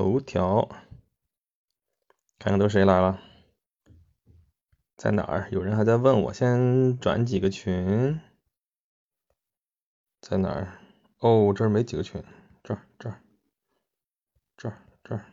[0.00, 0.66] 头条，
[2.38, 3.20] 看看都谁来了，
[4.96, 5.50] 在哪儿？
[5.52, 8.18] 有人还在问我，先转几个群，
[10.22, 10.80] 在哪儿？
[11.18, 12.24] 哦，这儿没几个群，
[12.62, 13.20] 这儿这儿
[14.56, 15.26] 这儿这儿，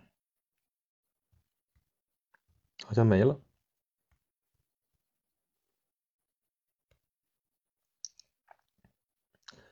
[2.84, 3.40] 好像没了。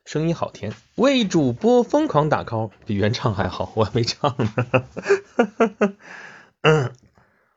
[0.06, 4.54] 声音好甜，为主播疯狂打 call，比原唱还好， 我还没唱呢。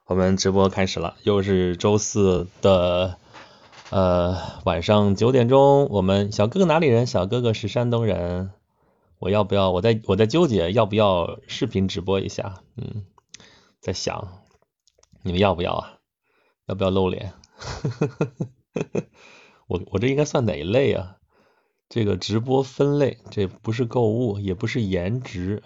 [0.07, 3.17] 我 们直播开始了，又是周四的
[3.91, 5.87] 呃晚上九点钟。
[5.91, 7.05] 我们小哥哥哪里人？
[7.05, 8.49] 小哥哥是山东人。
[9.19, 9.69] 我要不要？
[9.69, 12.63] 我在我在纠结要不要视频直播一下。
[12.75, 13.05] 嗯，
[13.79, 14.39] 在想
[15.21, 15.93] 你们要不要啊？
[16.65, 17.31] 要不要露脸？
[19.67, 21.17] 我我这应该算哪一类啊？
[21.89, 25.63] 这个直播分类，这不是购物，也不是颜值，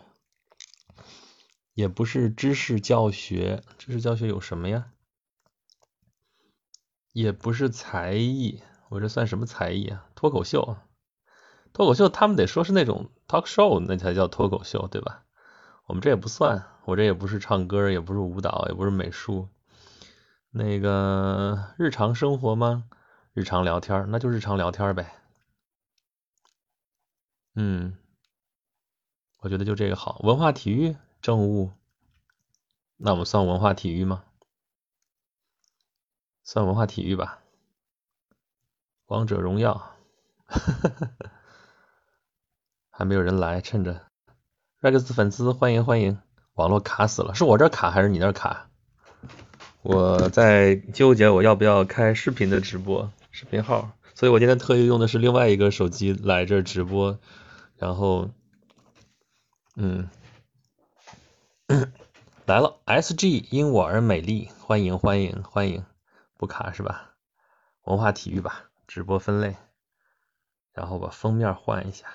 [1.74, 3.62] 也不是知识教学。
[3.78, 4.86] 知识教学有什么呀？
[7.12, 10.06] 也不是才艺，我这算什么才艺啊？
[10.16, 10.78] 脱口秀，
[11.74, 15.26] 脱口秀他们得说是那种 talk show，那才叫脱口秀，对吧？
[15.88, 19.50] 我们这也不算，我这也不是唱歌，也不是舞蹈，也不是美术。
[20.52, 22.86] 那个日常生活吗？
[23.34, 25.12] 日常聊天，那就日常聊天呗。
[27.56, 27.96] 嗯，
[29.40, 30.20] 我觉得就这个好。
[30.24, 31.72] 文化体育政务，
[32.98, 34.24] 那我们算文化体育吗？
[36.44, 37.40] 算文化体育吧。
[39.06, 39.96] 王者荣耀，
[42.90, 44.02] 还没有人来，趁着。
[44.82, 46.20] Rex 粉丝欢迎欢迎。
[46.56, 48.70] 网络卡死了，是我这卡还是你那卡？
[49.82, 57.20] 我在纠结我要不要开视频的直播视频号，所以我今天特意用的是另外一个手机来这直播。
[57.84, 58.30] 然后，
[59.76, 60.10] 嗯，
[62.46, 65.86] 来了，SG 因我而美丽，欢迎欢迎欢迎，
[66.38, 67.14] 不卡是吧？
[67.84, 69.58] 文化体育吧，直播分类，
[70.72, 72.08] 然后把封面换一下，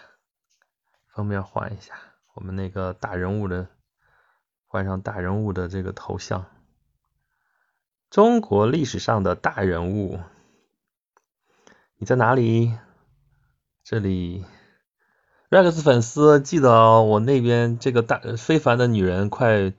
[1.07, 1.99] 封面换一下，
[2.33, 3.69] 我们那个大人物的，
[4.65, 6.47] 换上大人物的这个头像，
[8.09, 10.19] 中国历史上的大人物，
[11.99, 12.73] 你在哪里？
[13.85, 14.47] 这里。
[15.51, 19.73] Rex 粉丝记得，我那边这个大非凡的女人快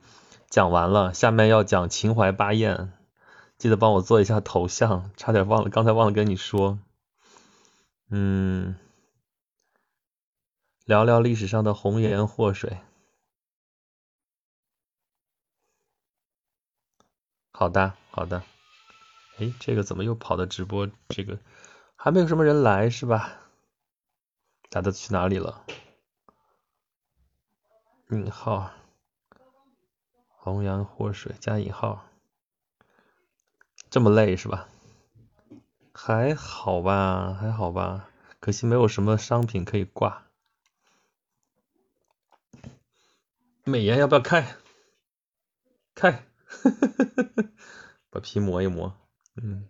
[0.48, 2.92] 讲完了，下面要讲秦淮八艳，
[3.56, 6.80] 记得帮我做一下头像，差点忘了，刚才忘了跟你说，
[8.10, 8.74] 嗯，
[10.86, 12.78] 聊聊历史上的红颜祸水。
[17.52, 18.42] 好的，好的，
[19.38, 20.88] 哎，这个怎么又跑到直播？
[21.10, 21.38] 这个
[21.94, 23.36] 还没有什么人来是吧？
[24.72, 25.66] 大家都去哪里了？
[28.10, 28.70] 引号，
[30.28, 32.06] 红颜祸水加引号，
[33.90, 34.68] 这么累是吧？
[35.92, 40.22] 还好吧，还好吧，可惜没有什么商品可以挂。
[43.64, 44.54] 美颜要不要开？
[45.96, 46.24] 开，
[48.08, 48.96] 把皮磨一磨。
[49.34, 49.68] 嗯，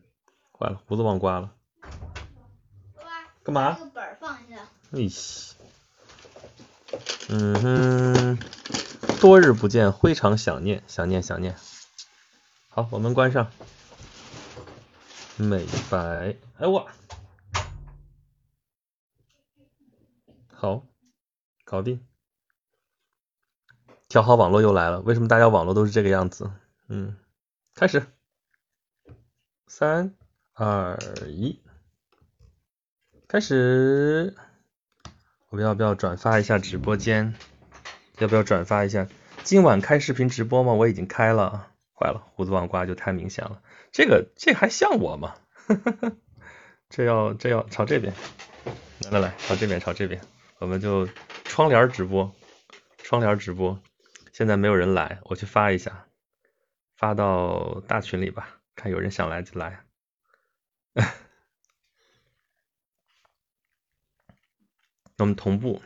[0.53, 1.57] 坏了，胡子忘刮了。
[3.43, 3.79] 干嘛？
[4.93, 5.55] 哎西，
[7.29, 8.39] 嗯哼，
[9.21, 11.57] 多日不见，非常想念，想念想念。
[12.69, 13.53] 好，我们关上。
[15.37, 16.89] 美白，哎我，
[20.53, 20.85] 好，
[21.65, 22.05] 搞定。
[24.09, 26.51] 调好网络又来了，为什么大家网络都是这个样子？
[26.89, 27.17] 嗯，
[27.77, 28.05] 开始，
[29.69, 30.17] 三
[30.55, 31.63] 二一，
[33.29, 34.37] 开始。
[35.51, 37.35] 我们要不要转发一下直播间？
[38.19, 39.09] 要不要转发一下？
[39.43, 40.75] 今晚开视频直播吗？
[40.75, 41.67] 我已经开了。
[41.93, 43.61] 坏了，胡子忘刮就太明显了。
[43.91, 45.35] 这个这还像我吗？
[46.89, 48.15] 这要这要朝这边，
[49.01, 50.21] 来来来，朝这边朝这边，
[50.61, 51.09] 我们就
[51.43, 52.33] 窗帘直播，
[52.99, 53.83] 窗帘直播。
[54.33, 56.07] 现在没有人来，我去发一下，
[56.97, 59.85] 发到大群里吧，看有人想来就来。
[65.25, 65.81] 我们同步，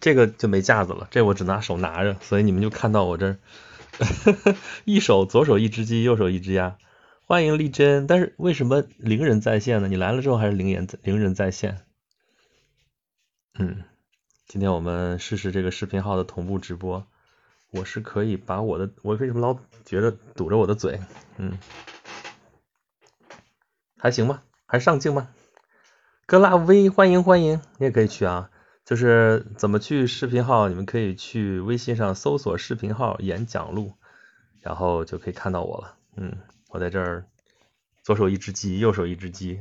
[0.00, 3.38] 这个就没架子了，这我只拿手拿着，所以你们就看到我这儿
[4.84, 6.78] 一手左手一只鸡，右手一只鸭。
[7.26, 9.88] 欢迎丽珍，但是为什么零人在线呢？
[9.88, 11.80] 你来了之后还是零人零人在线？
[13.58, 13.84] 嗯，
[14.46, 17.06] 今天我们试试这个视频号的同步直播，
[17.70, 21.00] 我是可以把我的，我为什么老觉得堵着我的嘴？
[21.36, 21.58] 嗯，
[23.98, 25.28] 还行吧，还上镜吗？
[26.24, 28.48] 格拉威，欢迎欢迎，你也可以去啊。
[28.88, 33.92] 就是怎么去视频号，你们可以去微信上搜索视频号演讲录，
[34.62, 35.96] 然后就可以看到我了。
[36.16, 36.38] 嗯，
[36.70, 37.26] 我在这儿，
[38.02, 39.60] 左手一只鸡，右手一只鸡，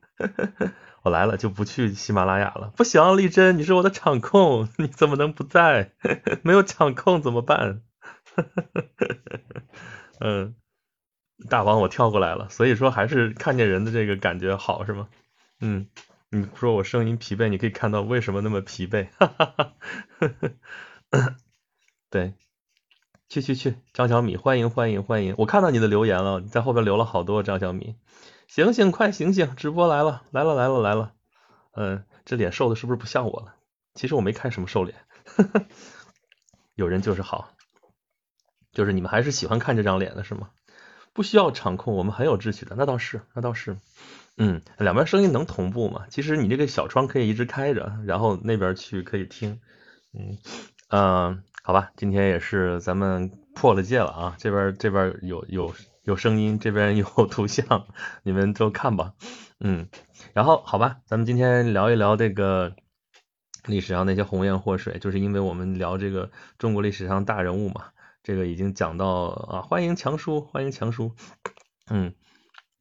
[1.04, 2.72] 我来了就不去喜马拉雅了。
[2.74, 5.92] 不行，丽珍，你是我的场控，你怎么能不在？
[6.42, 7.82] 没有场控怎么办？
[10.20, 10.54] 嗯，
[11.50, 15.06] 大王我跳过来了，所以说还是看见人的这个感觉好是吗？
[15.60, 15.86] 嗯。
[16.30, 19.08] 你说我声音疲惫，你可以看到为什么那么疲惫。
[19.18, 19.46] 哈哈
[21.10, 21.36] 哈，
[22.10, 22.34] 对，
[23.30, 25.34] 去去去，张小米，欢迎欢迎欢迎！
[25.38, 27.96] 我看到你的留言了，在后边留了好多张小米。
[28.46, 31.14] 醒醒，快醒醒，直播来了来了来了来了。
[31.72, 33.54] 嗯，这脸瘦的是不是不像我了？
[33.94, 34.98] 其实我没看什么瘦脸。
[36.76, 37.54] 有人就是好，
[38.72, 40.50] 就是你们还是喜欢看这张脸的是吗？
[41.14, 43.78] 不需要场控，我们很有秩序的，那倒是那倒是。
[44.38, 46.06] 嗯，两边声音能同步吗？
[46.10, 49.60] 其实你这个小窗可以一直开着，然后那边去可以听。
[50.14, 50.38] 嗯
[50.90, 55.74] 嗯，好吧，今天也是咱们破了戒了啊，这边这边有有
[56.04, 57.86] 有声音，这边 有图像，
[58.22, 59.12] 你们都看吧。
[59.60, 59.88] 嗯，
[60.32, 62.76] 然后好吧，咱们今天聊一聊这个
[63.66, 67.86] 历史上那些红颜祸水，就是因为我们聊这个中国历史上大人物嘛，
[68.22, 71.12] 这个已经讲到啊，欢迎强叔，欢迎强叔。
[71.90, 72.14] 嗯。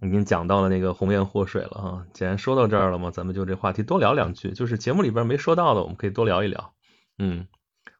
[0.01, 6.73] 已经讲到了那个红颜祸水了啊，既然说到这儿了嘛，咱们就这话题多聊两句，就是节目里边没说到的，我们可以多聊一聊。
[7.17, 7.47] 嗯，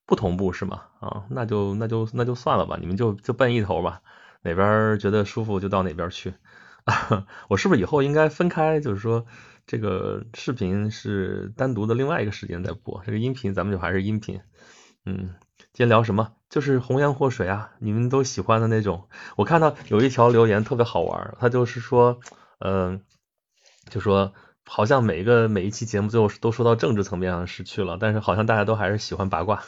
[0.06, 0.84] 不同步是吗？
[1.00, 4.02] 啊，那就那就那就算了吧，你们就就奔一头吧，
[4.44, 6.36] 哪边觉得舒服就到哪边去。
[7.50, 8.80] 我是不是以后应该分开？
[8.80, 9.26] 就是说
[9.66, 14.40] 这个视频是单独的另外一个时间在播，这个音频咱们就还是音频。
[15.07, 15.36] 嗯。
[15.74, 16.33] 今天聊什么？
[16.50, 19.07] 就是红颜祸水啊，你们都喜欢的那种。
[19.36, 22.19] 我看到有一条留言特别好玩，他就是说，
[22.59, 23.01] 嗯，
[23.89, 24.33] 就说
[24.65, 29.63] 好像每一个每一期节目最后都说到政治层面上失去了，但是好像大家都还是喜欢八卦。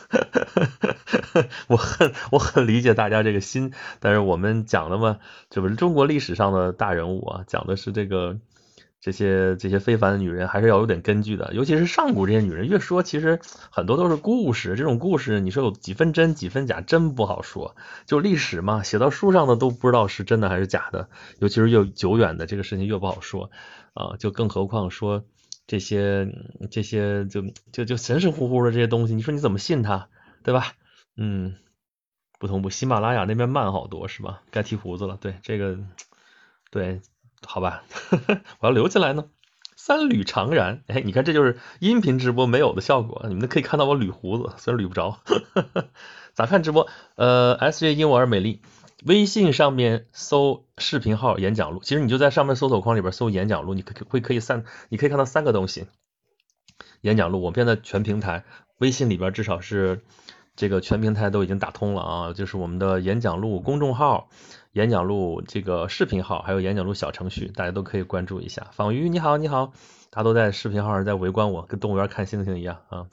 [1.68, 5.20] 我很我很理解大家这个心，但是我们讲的嘛，
[5.50, 8.40] 就是中国历史上的大人物啊，讲的是这个。
[9.02, 13.40] 这些这些非凡的女人还是要有点根据的，尤其是上古这些女人，越说其实
[13.72, 14.76] 很多都是故事。
[14.76, 17.78] 这种故事你说有几分真几分假，真不好说。
[18.06, 21.10] 就历史嘛，写到书上的都不知道是真的还是假的，
[21.40, 23.52] 尤其是越久远的这个事情越不好说
[23.94, 24.18] 啊。
[24.20, 25.24] 就更何况说
[25.66, 26.28] 这些
[26.70, 30.10] 这些就就就神神乎乎的这些东西，你说你怎么信他，
[30.44, 30.74] 对吧？
[31.16, 31.56] 嗯，
[32.38, 34.42] 不同步，喜马拉雅那边慢好多是吧？
[34.52, 35.80] 该剃胡子了，对这个
[36.70, 37.00] 对。
[37.46, 37.84] 好吧，
[38.60, 39.26] 我要留起来呢。
[39.76, 45.20] 三缕长髯，哎，你看这就是音频直播没有的效果，你们可以看到我捋胡子，虽然捋不着。
[46.36, 46.88] 咋看直播？
[47.16, 48.62] 呃，S J 因我而美丽，
[49.06, 55.88] 微信上面搜视频号演讲录，其实你就在上面搜索框里边搜演讲录，你可会可以三，你可以看到三个东西。
[57.02, 58.44] 演讲录，我们现在全平台，
[58.80, 60.04] 微信里边至少是
[60.58, 64.30] 这个全平台都已经打通了啊，就是我们的演讲录公众号。
[64.80, 68.68] 演讲录这个视频号，还有演讲录小程序，大家都可以关注一下。
[68.72, 69.74] 仿鱼你好，你好，
[70.10, 73.08] 大家都在视频号上在围观我，跟动物园看星星一样啊。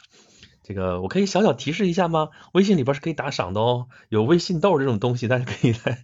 [0.62, 2.28] 这个我可以小小提示一下吗？
[2.52, 5.98] 微信里边是可以打赏的哦，有微信豆这种东西，大家可以来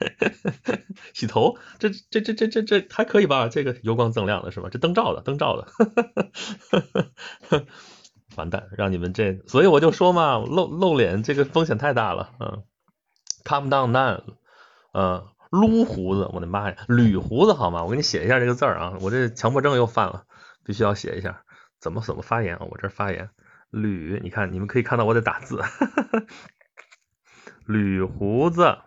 [1.14, 1.56] 洗头。
[1.78, 3.46] 这这这这这这还可以吧？
[3.46, 4.68] 这个油光锃亮的是吧？
[4.68, 5.68] 这灯罩的，灯罩的。
[8.34, 12.30] 完蛋，让你们这，所以我就说嘛，露露脸这个风险太大了。
[12.40, 12.64] 嗯
[13.44, 14.22] Come down, man。
[14.92, 15.28] 嗯。
[15.52, 17.84] 撸胡子，我的妈呀，捋胡子好吗？
[17.84, 20.24] 我给你写一下这个字儿啊，我这强迫症又犯了，
[20.64, 21.44] 必须要写一下，
[21.78, 22.66] 怎么怎么发言啊？
[22.70, 23.28] 我这发言，
[23.70, 25.62] 捋，你看，你们可以看到我在打字，
[27.68, 28.78] 捋胡子，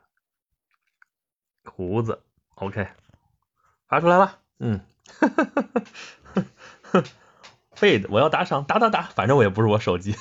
[1.63, 2.23] 胡子
[2.55, 2.87] ，OK，
[3.87, 4.81] 发出来了，嗯。
[7.75, 10.15] 费的，我要打赏，打打打，反正我也不是我手机，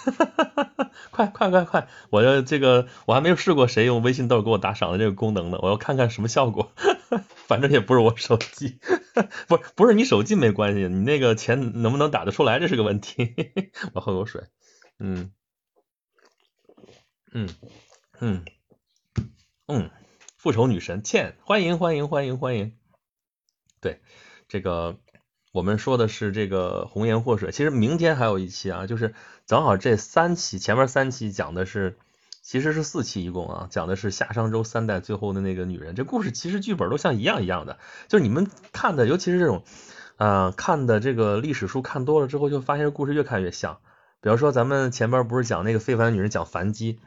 [1.11, 6.73] 快快快快，我要这个，我还没有试过谁用微信豆给我打赏的这个功能呢，我要看看什么效果，
[7.46, 8.78] 反正也不是我手机，
[9.49, 13.34] 不不是你手机没关系，你那个钱能不能打得出来这是个问题，
[13.94, 14.42] 我喝口水，
[14.99, 15.30] 嗯。
[17.32, 17.49] 嗯。
[18.20, 18.44] 嗯。
[19.66, 19.90] 嗯，
[20.37, 22.76] 复仇女神倩，欢迎欢迎欢迎欢迎，
[23.80, 24.00] 对
[24.49, 24.99] 这个。
[25.54, 29.14] 我们说的是这个红颜祸水，其实明天还有一期啊，就是
[29.46, 31.96] 正好这三期前面三期讲的是，
[32.42, 39.62] 其实是四期一共啊，讲的是夏商周三代最后的那个女人，这故事其实剧本都像一样一样的，就是你们看的，尤其是这种
[40.16, 43.78] 啊看的这个历史书看多了之后，就发现这故事越看越像。
[44.20, 46.99] 比方说咱们前边不是讲那个非凡女人讲樊姬，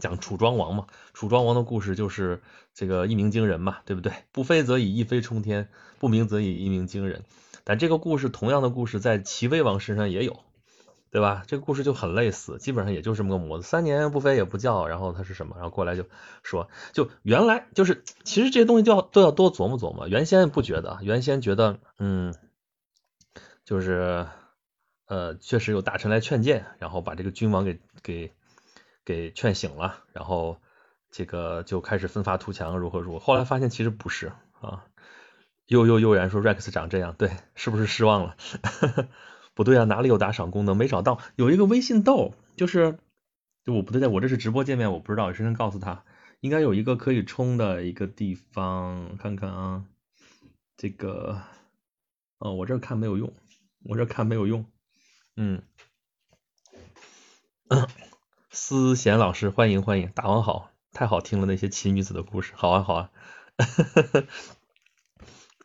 [0.00, 2.40] 讲楚庄王嘛，楚庄王的故事就是
[2.72, 4.14] 这个一鸣惊人嘛，对不对？
[4.32, 5.64] 不飞则已，一飞冲天；
[5.98, 7.24] 不鸣则已，一鸣惊人。
[7.68, 10.40] 但这个故事，同样的故事在齐威王身上也有
[11.10, 11.44] 对吧？
[11.46, 15.54] 这个故事就很类似，基本上也就这么个模子，三年不飞也不叫，然后他是什么？
[15.56, 16.06] 然后过来就
[16.42, 20.08] 说，就原来就是其实这些东西就要都要多琢磨琢磨。
[20.08, 22.34] 原先不觉得，原先觉得嗯，
[23.66, 24.26] 就是
[25.06, 28.32] 呃确实有大臣来劝谏，然后把这个君王给给
[29.04, 30.56] 给劝醒了，然后
[31.10, 33.18] 这个就开始奋发图强，如何如何。
[33.18, 34.84] 后来发现其实不是啊，
[35.68, 38.36] 悠悠悠然说 Rex 长这样，对，是不是失望了？
[39.54, 40.76] 不对啊，哪里有打赏功能？
[40.76, 42.98] 没找到，有一个微信豆，就是
[43.64, 46.04] 就我不对，我这是直播界面，我不知道，谁能告诉他？
[46.40, 49.84] 应该有一个可以充的一个地方，看看啊，
[50.76, 51.42] 这个
[52.38, 53.34] 哦，我这看没有用，
[53.84, 54.64] 我这看没有用，
[55.36, 55.62] 嗯，
[58.50, 63.10] 思贤老师欢迎欢迎，大王好，太好听了那些奇女子的故事，好啊好啊。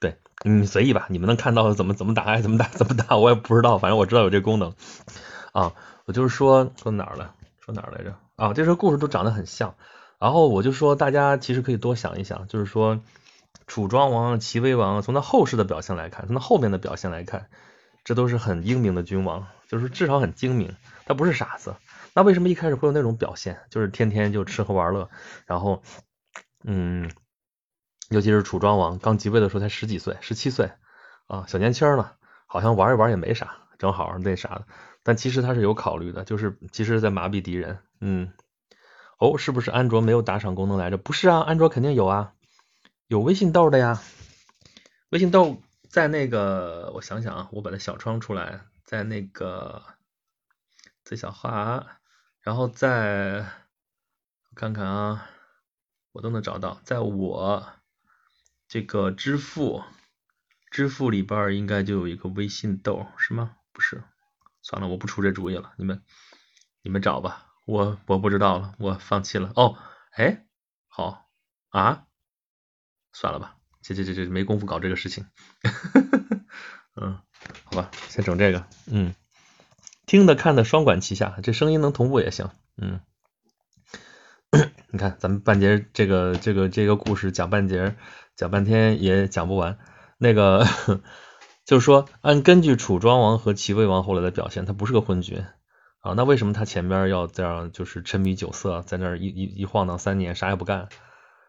[0.03, 4.73] 对，你随意吧，你们能看到怎么怎么打还是怎么打怎么打，我也不知道，反正我知道有这功能
[5.53, 5.71] 啊。
[6.03, 8.51] 我就是说说哪儿了，说哪儿来着啊？
[8.53, 9.75] 这些故事都长得很像，
[10.19, 12.99] 然后我就说大家其实可以多想一想，就是说
[13.65, 17.47] 楚庄王、齐威王，从他后世的表现来看，从他后面的表现来看，
[18.03, 21.75] 这都是很英明的君王，就是至少很精明，他不是傻子。
[22.13, 25.09] 那为什么一开始会有那种表现，就是天天就吃喝玩乐，
[25.45, 25.81] 然后
[26.65, 27.09] 嗯。
[28.13, 30.71] 尤其是楚庄王刚即位的时候才十几岁，十七岁
[31.25, 32.11] 啊，小年轻呢，
[32.45, 34.67] 好像玩一玩也没啥，正好那啥的。
[35.01, 37.79] 但其实他是有考虑的，就是其实在麻痹敌人。
[37.99, 38.31] 嗯，
[39.17, 40.97] 哦，是不是安卓没有打赏功能来着？
[40.97, 42.33] 不是啊，安卓肯定有啊，
[43.07, 43.99] 有微信豆的呀。
[45.09, 45.57] 微信豆
[45.89, 49.81] 在那个，我想想啊，我把它小窗出来，在那个
[51.03, 51.97] 最小化，
[52.41, 53.43] 然后再
[54.53, 55.25] 看看啊，
[56.11, 57.65] 我都能找到，在我。
[58.73, 59.83] 这个支付，
[60.71, 63.55] 支付里边应该就有一个微信豆，是吗？
[63.71, 64.03] 不是，
[64.63, 66.01] 算了，我不出这主意了，你们
[66.81, 69.51] 你们找吧，我我不知道了，我放弃了。
[69.55, 69.77] 哦，
[70.13, 70.47] 哎，
[70.87, 71.29] 好
[71.69, 72.07] 啊，
[73.11, 75.27] 算了吧，这这这这没工夫搞这个事情。
[76.99, 77.21] 嗯，
[77.65, 78.65] 好吧，先整这个。
[78.87, 79.13] 嗯，
[80.07, 82.49] 听的看的双管齐下，这声音能同步也行。
[82.77, 83.01] 嗯，
[84.91, 87.95] 你看咱们半截这个这个这个故事讲半截。
[88.35, 89.77] 讲半天也讲不完，
[90.17, 90.65] 那个
[91.65, 95.45] 就是说，按根据楚庄王和齐威王后来的表现，他不是个昏君
[95.99, 100.89] 啊，那为什么他前边要这样就是沉迷酒色，在那儿一一一晃荡三年啥也不干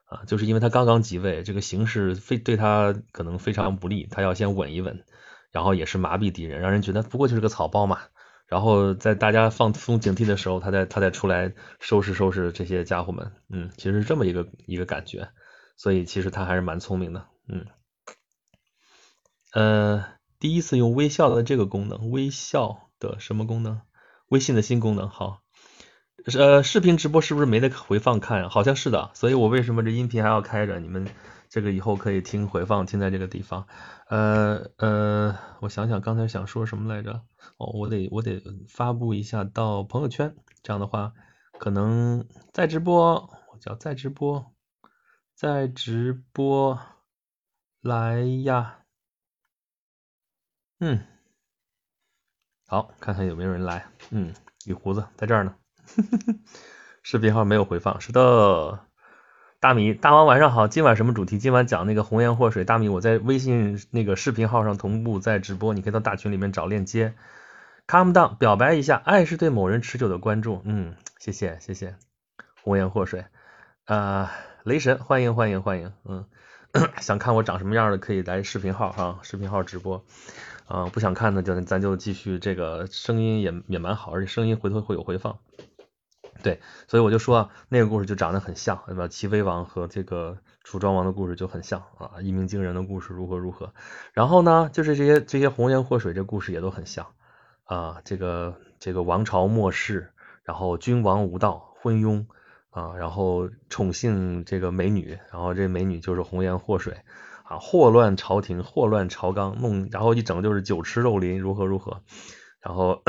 [0.04, 0.24] 啊？
[0.26, 5.04] 就是因为他刚刚即位，这个形势非对他可能非常不利，他要先稳一稳，
[5.50, 8.00] 然后也是麻痹敌人，让人觉得不过就是个草包嘛。
[8.46, 15.28] 然后在大家放松警惕的时候，他再他再出来收拾收拾这些家伙们，嗯，其实是这么一个一个感觉。
[15.76, 17.66] 所以其实他还是蛮聪明的，嗯，
[19.52, 20.04] 呃，
[20.38, 23.80] 第一次用微笑的这个功能，微笑的什么功能？
[24.28, 25.40] 微信的新功能，好，
[26.38, 28.48] 呃，视频直播是不是没得回放看呀？
[28.48, 30.78] 好像是的，所以我为什么这音频还要开着？
[30.78, 31.08] 你们
[31.48, 33.66] 这个以后可以听回放，听在这个地方。
[34.08, 37.12] 呃呃，我想想刚才想说什么来着？
[37.56, 41.12] 哦，我得我得发布一下到朋友圈，这样的话
[41.58, 43.14] 可能在直播，
[43.52, 44.52] 我叫在直播。
[45.34, 46.78] 在直播
[47.80, 48.84] 来呀，
[50.78, 51.04] 嗯，
[52.68, 54.32] 好，看看有没有人来，嗯，
[54.64, 55.56] 雨胡子在这儿呢，
[57.02, 58.86] 视频号没有回放，是的，
[59.64, 61.38] 大米大王晚上好，今晚什么主题？
[61.38, 67.14] 今晚讲那个红颜祸水，大米我在微信那个视频号上同步在直播，你可以到大群里面找链接
[67.86, 71.96] ，Calm down，表白一下，爱是对某人持久的关注，嗯，谢谢谢谢，
[72.62, 73.24] 红颜祸水，
[73.86, 74.30] 啊。
[74.64, 76.26] 雷神，欢迎欢迎欢迎，嗯，
[77.00, 80.04] 想看我长什么样的可以来视频号哈，视频号直播，
[80.66, 85.38] 啊，不想看的就咱就继续这个声音也也蛮好，而且声音回头会有回放，
[86.42, 89.08] 对，所以我就说那个故事就长得很像，对吧？
[89.08, 93.72] 齐威王和这个楚庄王的故事就很像啊，一鸣惊人的故事如何如何，
[94.12, 97.06] 然后呢，就是这些这些红颜祸水这故事也都很像
[97.64, 100.12] 啊，这个这个王朝末世，
[100.42, 102.26] 然后君王无道，昏庸。
[102.70, 106.96] 啊，然后宠幸这个美女，然后这美女就是红颜祸水
[107.44, 112.02] 啊，祸乱朝廷，祸乱朝纲，弄然后一整就是酒池肉林，如何如何，
[112.60, 113.00] 然后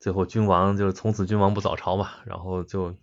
[0.00, 2.94] 最后君王就是从此君王不早朝嘛，然后就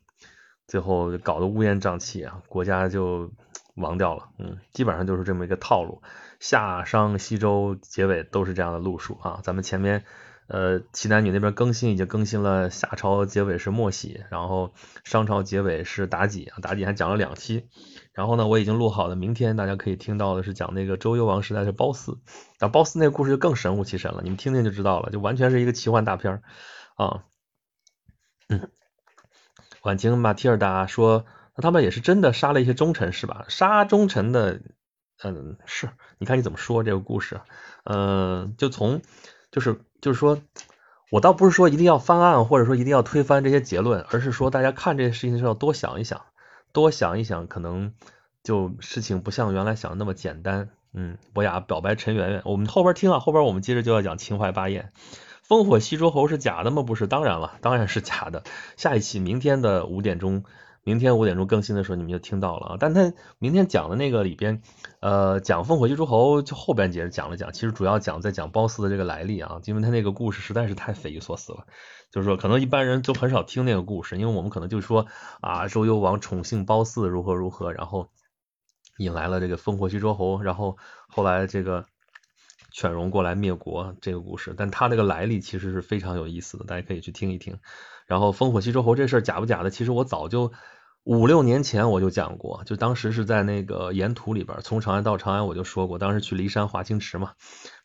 [0.67, 3.31] 最后搞得乌烟瘴气啊，国家就
[3.75, 6.01] 亡掉了，嗯，基本上就是这么一个套路，
[6.39, 10.03] 夏商西周结尾都是这样的路数啊，咱们前面。
[10.47, 17.67] 呃，齐男女那边更新已经更新了，夏朝结尾是莫喜，然后商朝结尾是妲己，妲己还讲了两期。
[18.13, 22.19] 然后呢，我已经录好了，明天大家可以听到的是讲那个周幽王时代的褒姒，
[22.59, 26.43] 但褒姒那个故事就更神乎其神了，你们听听就知道了，就完全是一个奇幻大片
[26.95, 27.23] 啊。
[28.49, 28.69] 嗯，
[29.83, 31.25] 晚晴马提尔达说，
[31.55, 33.45] 那他们也是真的杀了一些忠臣是吧？
[33.47, 34.61] 杀忠臣的，
[35.23, 37.41] 嗯，是，你看你怎么说这个故事？
[37.85, 39.01] 嗯，就从
[39.51, 40.41] 就是就是说，
[41.11, 46.21] 我倒不是说一定要翻案，或者说一定要推翻这些结论，而是说大家看这些事情的时候多想一想，
[46.71, 47.93] 多想一想，可能
[48.43, 50.69] 就事情不像原来想的那么简单。
[50.93, 54.93] 嗯，博雅表白陈圆圆，我们后边听啊，后边我们接着就要讲秦淮八艳。
[55.47, 56.81] 烽火戏诸侯是假的吗？
[56.81, 58.43] 不是，当然了，当然是假的。
[58.77, 60.43] 下一期明天的五点钟，
[60.83, 62.77] 明天五点钟更新的时候，你们就听到了。
[62.79, 64.63] 但他明天讲的那个里边，
[65.01, 71.67] 呃，讲烽火戏诸侯就后边节讲了讲，其实主要讲在讲褒姒的这个来历啊，因为他那个故事实在是太匪夷所思了。
[72.09, 75.05] 就是说，可能一般人都很少听那个故事，因为我们可能就说
[75.41, 78.09] 啊，周幽王宠幸褒姒如何如何，然后
[78.97, 81.85] 引来了这个烽火戏诸侯，然后后来这个。
[82.75, 87.57] 犬戎过来灭国这个故事，但他这个来历其实是非常有意思的，大家可以去听一听。
[88.05, 89.69] 然后烽火戏诸侯这事儿假不假的？
[89.69, 90.51] 其实我早就
[91.05, 97.31] 五六年前我就讲过，就当时是在那个沿途里边，从长安到长安我就说过，当时去骊山华清池嘛，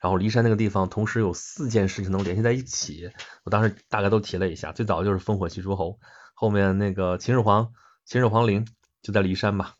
[0.00, 3.12] 然后骊山那个地方同时有四件事情能联系在一起，
[3.44, 4.72] 我当时大概都提了一下。
[4.72, 6.00] 最早就是烽火戏诸侯，
[6.34, 7.72] 后面那个秦始皇
[8.04, 8.66] 秦始皇陵
[9.02, 9.70] 就在骊山嘛，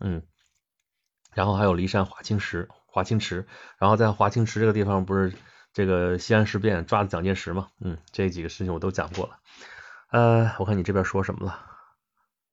[0.00, 0.22] 嗯，
[1.34, 2.70] 然后还有骊山华清池。
[2.96, 5.34] 华清池，然后在华清池这个地方，不是
[5.74, 7.68] 这个西安事变抓的蒋介石吗？
[7.78, 9.36] 嗯，这几个事情我都讲过了。
[10.10, 11.60] 呃，我看你这边说什么了？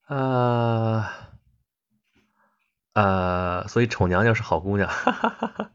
[0.06, 1.06] 呃
[2.94, 4.90] 呃，所以丑娘娘是好姑娘。
[4.90, 5.72] 哈哈哈哈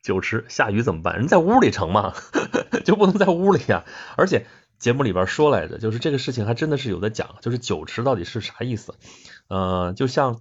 [0.00, 1.16] 酒池下雨怎么办？
[1.18, 2.14] 人在屋里成吗？
[2.86, 3.84] 就不能在屋里呀？
[4.16, 4.46] 而且
[4.78, 8.94] 节目里边说来着，就是这个事情还真的是有的讲，就是酒池到底是啥意思？
[9.48, 10.40] 呃，就像。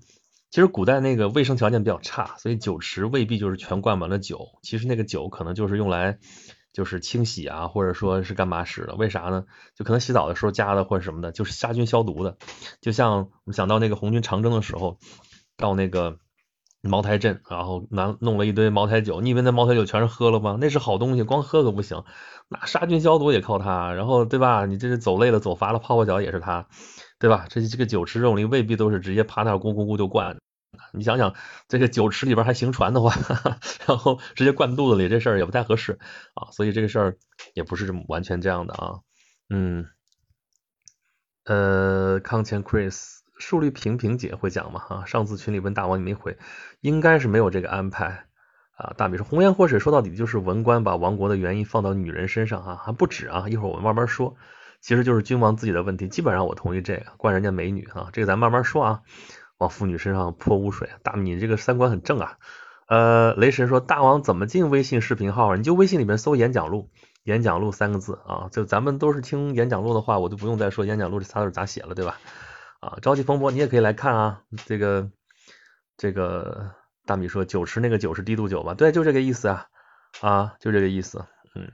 [0.51, 4.59] 其实古代那个卫生条件比较差，所以酒池未必就是全灌满了酒。
[4.61, 6.19] 其实那个酒可能就是用来
[6.73, 8.95] 就是清洗啊，或者说是干嘛使的？
[8.95, 9.45] 为啥呢？
[9.77, 12.35] 就可能洗澡的时候加的或者什么的，就是杀菌消毒的。
[12.81, 14.97] 就像我们想到那个红军长征的时候，
[15.55, 16.17] 到那个
[16.81, 20.57] 茅台镇，然后拿弄了一堆茅台酒，你以为那茅台酒全是喝了吗？
[20.59, 22.03] 那是好东西，光喝可不行，
[22.49, 23.93] 那杀菌消毒也靠它。
[23.93, 24.65] 然后对吧？
[24.65, 26.67] 你这是走累了走乏了泡泡脚也是它。
[27.19, 27.45] 对吧？
[27.49, 30.40] 这这个酒池肉林未必都是直接趴那咕咕咕就灌。
[30.93, 31.35] 你想想，
[31.67, 33.13] 这个酒池里边还行船的话，
[33.87, 35.99] 然后直接灌肚子里，这事儿也不太合适
[36.33, 36.51] 啊。
[36.51, 37.17] 所以这个事儿
[37.53, 38.99] 也不是这么完全这样的啊。
[39.49, 39.87] 嗯，
[41.45, 44.79] 呃，康乾 Chris，树立平平姐会讲吗？
[44.79, 46.37] 哈，上次群里问大王你没回，
[46.79, 48.25] 应该是没有这个安排
[48.77, 48.93] 啊。
[48.97, 53.49] 大米说红颜祸水说到底就是文官把亡国的原因放到女人身上啊，还不止啊。
[53.49, 54.35] 一会儿我们慢慢说。
[54.79, 59.01] 其实就是君王自己的问题，基本上我同意这个，灌人家美女啊，这个咱慢慢说啊，
[59.61, 62.37] 往妇女身上泼污水，大米这个三观很正啊。
[62.87, 65.55] 呃，雷神说大王怎么进微信视频号？
[65.55, 66.89] 你就微信里面搜演讲录，
[67.25, 72.17] 演讲录三个字啊，就咱们都是听演讲录的话，我就不用再说演讲录这仨字咋写了，对吧？
[72.79, 74.41] 啊，朝气蓬勃，你也可以来看啊。
[74.65, 75.11] 这个
[75.95, 76.71] 这个
[77.05, 78.73] 大米说酒池那个酒是低度酒吧？
[78.73, 79.67] 对，就这个意思啊，
[80.21, 81.71] 啊，就这个意思，嗯。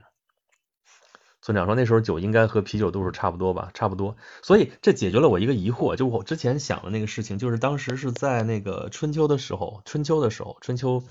[1.48, 4.18] 村长说那时候酒应该和啤酒度数差不多吧，差不多。
[4.42, 11.02] 所以这解决了我一个疑惑，就我之前想的那个事情，就是当时是在那个春秋的时候，春秋的时候，春秋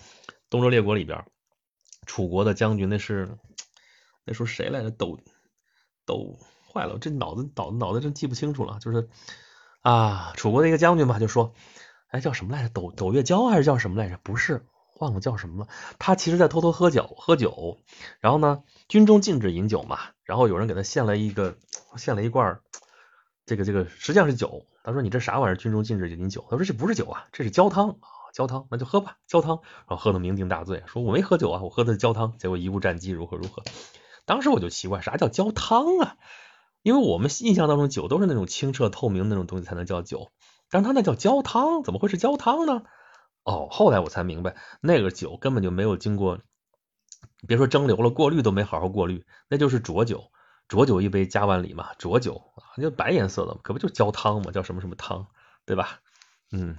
[0.51, 1.25] 东周列国里边，
[2.05, 3.35] 楚国的将军那是
[4.25, 4.91] 那时候谁来着？
[4.91, 5.17] 斗
[6.05, 6.37] 斗
[6.71, 8.77] 坏了，这脑子脑脑子真记不清楚了。
[8.79, 9.09] 就是
[9.81, 11.55] 啊，楚国的一个将军吧，就说，
[12.09, 12.69] 哎叫什么来着？
[12.69, 14.19] 斗斗月交还是叫什么来着？
[14.21, 14.67] 不是。
[14.99, 17.77] 忘了叫什么了，他其实在偷偷喝酒，喝酒，
[18.19, 21.57] 然后呢，军中禁止饮酒嘛，然后有人给他献了一个，
[21.97, 22.59] 献了一罐，
[23.45, 25.55] 这个这个实际上是酒，他说你这啥玩意儿？
[25.55, 33.63] 军中禁止饮酒，他说这不是酒啊，这是焦汤啊，焦汤，那就喝吧，焦汤，然后喝的酩酊大醉，说我没喝酒啊，我喝的是焦汤，结果贻误战机，如何如何？
[34.25, 36.15] 当时我就奇怪，啥叫焦汤啊？
[36.81, 40.29] 因为我们印象当中酒都是那种清澈透明那种东西才能叫酒，
[40.69, 42.83] 但是他那叫焦汤，怎么会是焦汤呢？
[43.47, 46.39] 哦，后来我才明白，那个酒根本就没有经过，
[47.47, 50.31] 别说蒸馏了，过滤都没好好过滤，那就是浊酒。
[50.67, 55.27] 浊酒一杯加万里嘛，浊酒啊，就白颜色的，可不就焦汤嘛，叫什么什么汤，
[55.65, 56.01] 对吧？
[56.51, 56.75] 嗯，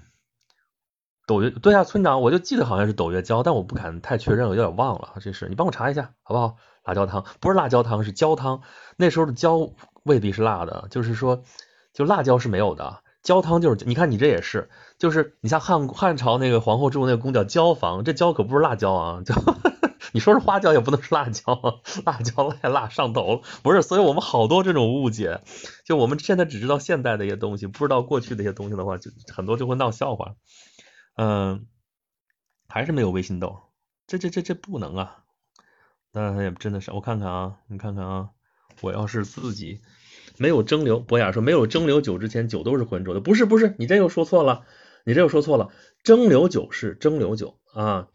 [1.27, 6.57] 斗月对啊，村长，我就记得好像是斗月焦，但我不敢太确认，我有点忘了，这是你帮我查一下好不好？
[6.85, 8.61] 辣椒汤不是辣椒汤，是焦汤。
[8.99, 11.43] 那时候的焦未必是辣的，就是说，
[11.95, 13.03] 就辣椒是没有的。
[13.29, 19.35] 焦汤就是，你看你这也是，就是你像汉汉朝那个皇后住那个宫叫椒房，这椒可不是辣椒啊， 就
[20.15, 25.43] 你说是花椒也不能是辣椒，辣椒太辣上头了，不是，所以我们好多这种误解，
[25.85, 30.37] 就我们现在只知道现代的一些东西，不知道过去的一些东西的话，就很多就会闹笑话。
[31.17, 31.67] 嗯，
[32.67, 33.59] 还是没有微信豆，
[34.07, 35.25] 这这这这不能啊，
[36.13, 38.31] 那也真的是，我看看啊，你看看啊，
[38.81, 39.83] 我要是自己
[40.39, 44.65] 没有蒸馏，博雅说没有蒸馏酒之前酒都是浑浊的，不是不是，你这又说错了，
[45.05, 45.71] 你这又说错了，
[46.03, 48.09] 蒸馏酒是蒸馏酒啊，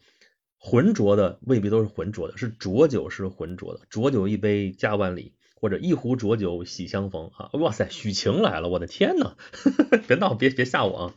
[0.58, 9.36] 浑浊的未必都是浑浊的，是浊酒是浑浊的，浊酒一杯家万里，或者一壶浊酒喜相逢啊，哇塞，许晴来了，我的天呐，
[10.08, 11.14] 别闹，别别吓我啊，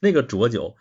[0.00, 0.76] 那个浊酒。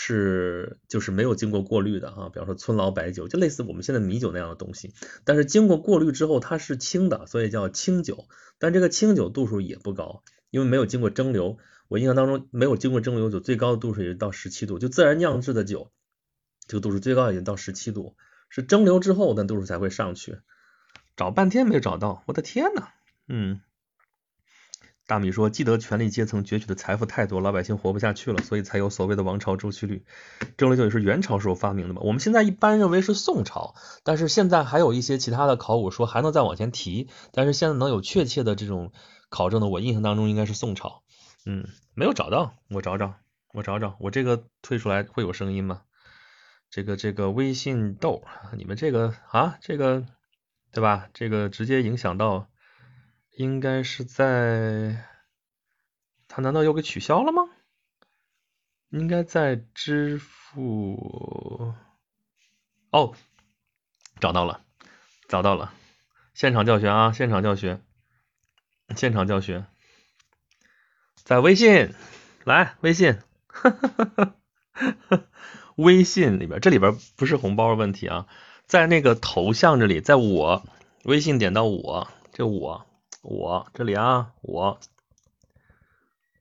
[0.00, 8.28] 是就是没有经过过滤的啊，比方说村老白酒，就类似我们现在米酒那样的东西，但是经过过滤之后它是清的，所以叫清酒。
[8.60, 11.56] 但这个清酒度数也不高，因为没有经过蒸馏。
[11.88, 15.90] 我印象当中没有经过蒸馏酒最高的度数也到十七度，就自然酿制的酒，
[16.68, 18.14] 这个度数最高已经到十七度，
[18.50, 20.38] 是蒸馏之后那度数才会上去。
[21.16, 22.90] 找半天没找到，我的天呐，
[23.26, 23.60] 嗯。
[25.08, 30.04] 大米说：“既得权力阶层攫取的财富太多，老百姓活不下去了，所以才有所谓的王朝周期率。
[30.58, 32.02] 蒸馏酒也是元朝时候发明的嘛？
[32.04, 38.92] 我们现在一般认为是宋朝，但是现在还有一些其他的考古说还能再往前提，但是现在能有确切的这种
[39.30, 41.02] 考证的，我印象当中应该是宋朝。
[41.46, 43.14] 嗯，没有找到，我找找，
[43.54, 45.80] 我找找，我这个推出来会有声音吗？
[46.68, 48.24] 这个这个微信豆，
[48.58, 50.04] 你们这个啊，这个
[50.70, 51.08] 对吧？
[51.14, 52.46] 这个直接影响到。”
[53.38, 55.04] 应该是在，
[56.26, 57.44] 他难道又给取消了吗？
[58.88, 61.72] 应该在支付，
[62.90, 63.14] 哦，
[64.18, 64.64] 找到了，
[65.28, 65.72] 找到了，
[66.34, 67.80] 现场教学啊，现场教学，
[68.96, 69.66] 现场教学，
[71.14, 71.94] 在微信，
[72.42, 74.34] 来微信，哈哈哈
[75.10, 75.24] 哈
[75.76, 78.26] 微信里边，这里边不是红包的问题啊，
[78.66, 80.66] 在那个头像这里，在我
[81.04, 82.87] 微信点到我，这我。
[83.22, 84.78] 我这里啊，我，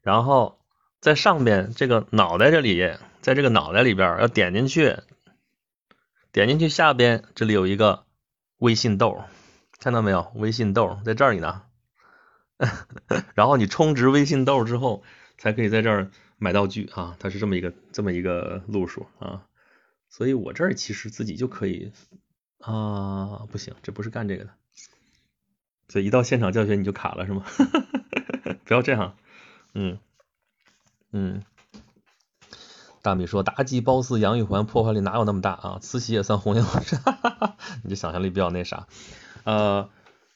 [0.02, 0.60] 然后
[1.00, 4.98] 在上边这个脑袋这里，在这个脑袋里边要点进去，
[6.32, 8.06] 点进去下边这里有一个
[8.58, 9.24] 微信豆，
[9.80, 10.32] 看到没有？
[10.36, 11.63] 微信豆在这里呢。
[13.36, 15.04] 然后你充值微信豆之后，
[15.38, 19.46] 才可以在这儿买道具啊，它是这么一个这么一个路数啊。
[20.10, 21.92] 所以我这儿其实自己就可以
[22.60, 24.52] 啊，不行，这不是干这个的。
[25.89, 27.43] 所以一到现场教学你就卡了是吗？
[28.65, 29.15] 不要这样，
[29.73, 30.00] 嗯
[31.12, 31.41] 嗯。
[33.02, 35.80] 大米说妲己、褒姒、杨玉环破坏力哪有那么大啊？
[35.82, 37.00] 慈禧也算红颜祸水，
[37.84, 38.88] 你这想象力比较那啥。
[39.45, 39.89] 呃，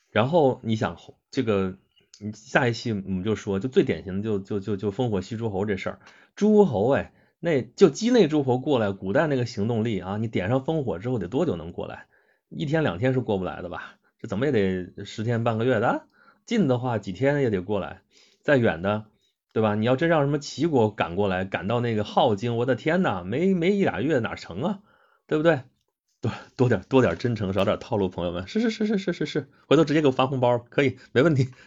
[0.10, 0.96] 然后你想
[1.32, 1.76] 这个，
[2.22, 6.00] 你下一期我们就说，就最典型的就就就就烽火戏诸侯这事儿，
[6.38, 7.12] 诸侯哎，
[7.42, 12.06] 那就鸡内诸侯过来，古代那个行动力啊，你点上烽火之后得多久能过来？
[12.48, 13.96] 一天两天是过不来的吧？
[14.22, 16.04] 这怎么也得十天半个月的，
[16.46, 18.02] 近的话几天也得过来，
[18.44, 19.06] 再远的，
[19.52, 19.74] 对吧？
[19.74, 24.80] 你要真让什么齐国赶过来，赶到那个镐京，我的天呐，没没一俩月哪成啊？
[25.26, 25.62] 对不对？
[26.22, 31.50] 多多点多点真诚，少点套路，朋友们，是是是是是是是，回头直接给我发红包，可以，没问题。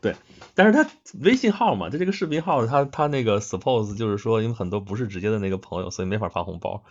[0.00, 0.14] 对，
[0.54, 0.88] 但是他
[1.20, 6.84] 微信号嘛，他这个视频号，他他那个 suppose 就是说，因为很多不是直接的那个朋友，所以没法发红包，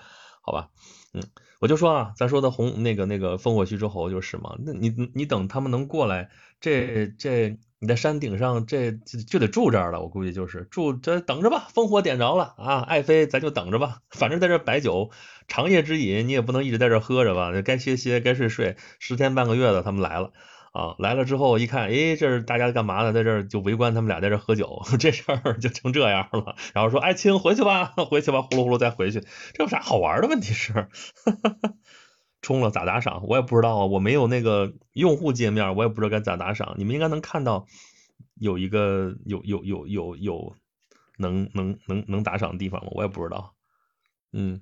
[0.45, 0.69] 好吧？
[1.13, 1.23] 嗯。
[1.61, 6.29] 我就说啊，咱说的红那个那个烽火戏诸侯就是嘛，那你你等他们能过来，
[6.59, 15.09] 这这你在山顶上这就得住这儿了，我估计就是住这等着吧，烽火点着了啊，爱妃咱就等着吧，反正在这摆酒，
[15.47, 20.33] 长夜之饮你也不能一直在这喝着吧，该歇歇该睡睡，十天半个月的他们来了。
[20.75, 23.13] 啊，来了之后一看，哎，这是大家干嘛呢？
[23.13, 26.57] 在这儿就围观他们俩在这喝酒， 这事儿就成这样了。
[26.73, 29.21] 然后说，爱卿回去吧， 回去吧，呼噜呼噜再回去。
[29.53, 30.27] 这有啥好玩的？
[30.27, 31.73] 问题是，哈哈
[32.41, 33.25] 充了咋打赏？
[33.25, 36.75] 我也不知道啊，我没有那个用户界面，我也不知道该咋打赏。
[36.77, 37.67] 你们应该能看到
[38.37, 40.55] 有一个有有有有有
[41.17, 42.89] 能能能能打赏的地方吗？
[42.91, 43.55] 我也不知道。
[44.33, 44.61] 嗯，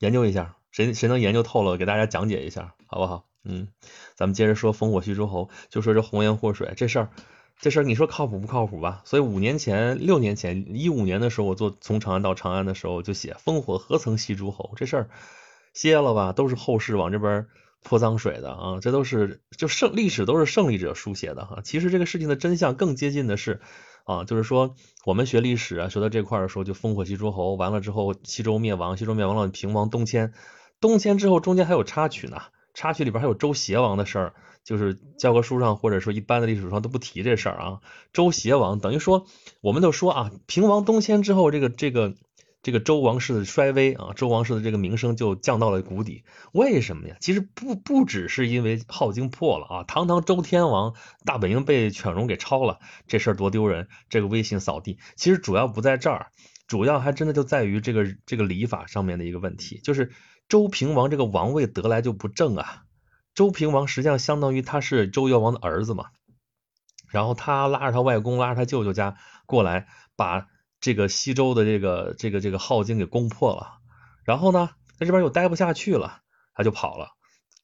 [0.00, 3.26] 研究一下，谁谁能研究透了，给大家讲解一下，好不好？
[3.48, 3.68] 嗯，
[4.14, 7.10] 咱们接着说烽火戏诸侯，就说这红颜祸水这事儿，
[7.60, 9.02] 这事儿你说靠谱不靠谱吧？
[9.04, 15.10] 所以五年前、六年前、一五年的时候，我做从长安到长安的时候就写烽火何曾戏诸侯这事儿
[15.72, 17.46] 歇了吧，都是后世往这边
[17.82, 21.60] 泼脏水的啊，这都是就胜历史都是胜利者书写的哈。
[21.62, 23.60] 其实这个事情的真相更接近的是
[24.04, 30.32] 啊，就是说我们学历史啊，学到这块的时候就烽火戏诸侯，完了之后西周灭亡，西周灭亡了平王东迁，
[30.80, 32.42] 东迁之后中间还有插曲呢。
[32.76, 37.80] 插曲里边还有周邪王的事儿，就是教科书上或者说一般的历史书上都不提这事儿啊。
[38.12, 39.26] 周邪王等于说，
[39.62, 42.14] 我们就说啊，平王东迁之后，这个这个
[42.62, 46.24] 这个周王室的衰微啊，周王室的这个名声就降到了谷底。
[46.52, 47.16] 为什么呀？
[47.18, 50.92] 其实不不只是因为镐京破了啊，堂堂周天王
[51.24, 54.98] 大本营被犬戎给抄了，这事儿多丢人，这个威信扫地。
[55.16, 56.26] 其实主要不在这儿，
[56.66, 60.12] 主要还真的就在于这个这个礼法上面的一个问题，就是。
[60.48, 62.84] 周平王这个王位得来就不正啊，
[63.34, 66.10] 周平王实际上相当于他是周幽王的儿子嘛，
[67.08, 70.48] 然后他拉着他外公，拉着他舅舅家过来，把
[70.80, 73.78] 这个西周的这个这个这个镐京给攻破了，
[74.24, 76.22] 然后呢，在这边又待不下去了，
[76.54, 77.10] 他就跑了。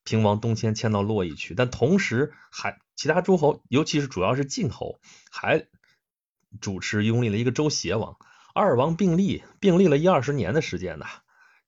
[0.05, 4.99] 平王东迁，迁到洛邑去，但同时还其他诸侯，尤其是主要是晋侯，
[5.31, 5.69] 还
[6.61, 8.17] 主持拥立了一个周邪王，
[8.53, 11.07] 二王并立，并立了一二十年的时间呢。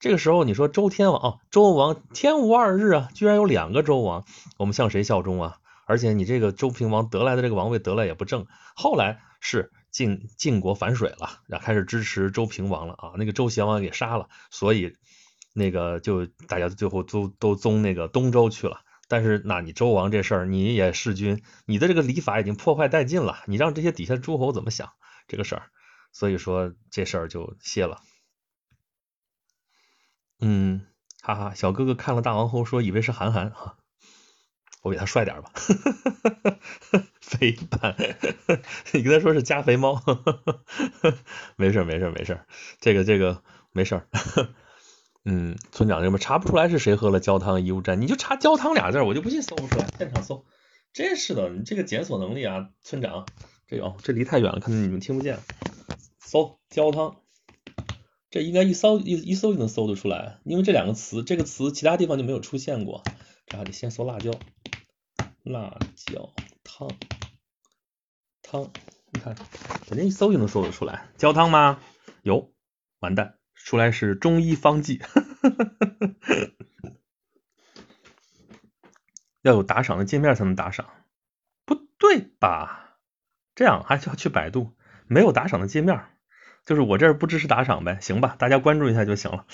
[0.04, 4.26] 这个时候，你说周天王，周王天无二日啊，居然有两个周王，
[4.58, 5.56] 我们向谁效忠啊？
[5.86, 14.94] 而且你这个周平王得来的这个王位得来也不正，后来是晋晋国反水了，然后开始支持周平王了啊，那个周贤王给杀了，所以。
[15.54, 24.90] 那个就大家最后都都宗那个东周去了，但是那你周王这事儿你也弑君，你的这个礼法已经破坏殆尽了，你让这些底下诸侯怎么想
[25.28, 25.62] 这个事儿？
[26.12, 28.02] 所以说这事儿就歇了。
[30.46, 30.82] 嗯，
[31.22, 33.78] 哈哈，小哥哥看了大王后说以为是韩寒哈，
[34.82, 36.58] 我比他帅点吧，哈哈
[36.92, 37.96] 哈肥版，
[38.92, 41.14] 你跟他说是加肥猫，哈哈哈
[41.56, 42.40] 没事没事没事，
[42.78, 44.02] 这个这个没事。
[45.24, 49.88] 嗯，村长这边查不出来是谁喝了焦汤，贻误战，你就查焦汤俩字，我就不信搜不出来。
[49.96, 50.44] 现场搜，
[50.92, 53.24] 真是的，你这个检索能力啊，村长，
[53.66, 55.38] 这哦，这离太远了，可能你们听不见。
[56.18, 57.16] 搜焦汤，
[58.34, 63.04] 这应该一搜一一搜就能搜得出来，因为这两个词，这个词其他地方就没有出现过。
[63.46, 64.32] 这还得先搜辣椒，
[65.44, 66.90] 辣椒汤
[68.42, 68.72] 汤，
[69.12, 71.06] 你看，反正一搜就能搜得出来。
[71.16, 71.78] 焦汤吗？
[72.22, 72.52] 有，
[72.98, 73.38] 完蛋。
[73.54, 75.00] 出来是中医方剂，
[79.42, 80.90] 要有打赏的界面才能打赏，
[81.64, 82.98] 不对吧？
[83.54, 84.72] 这样还需要去百度，
[85.06, 86.04] 没有打赏的界面，
[86.64, 88.36] 就是我这儿不支持打赏呗，行吧？
[88.38, 89.46] 大家关注一下就行了。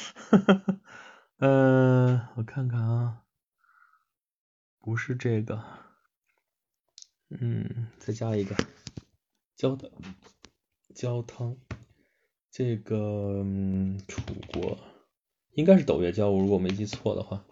[1.39, 3.23] 嗯， 我看看啊，
[4.81, 5.63] 不是这个，
[7.31, 8.55] 嗯，再加一个
[9.57, 9.91] 焦的
[10.95, 11.57] 焦汤。
[12.53, 14.21] 这个嗯楚
[14.53, 14.77] 国
[15.53, 17.45] 应该是斗月椒，如果没记错的话。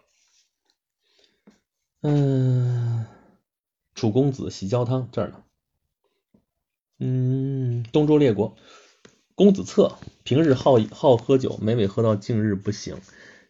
[2.01, 3.05] 嗯，
[3.95, 5.43] 楚公子洗焦汤这儿呢。
[6.99, 8.57] 嗯，东周列国
[9.39, 12.97] 公子策平日好好喝酒，每每喝到近日不醒。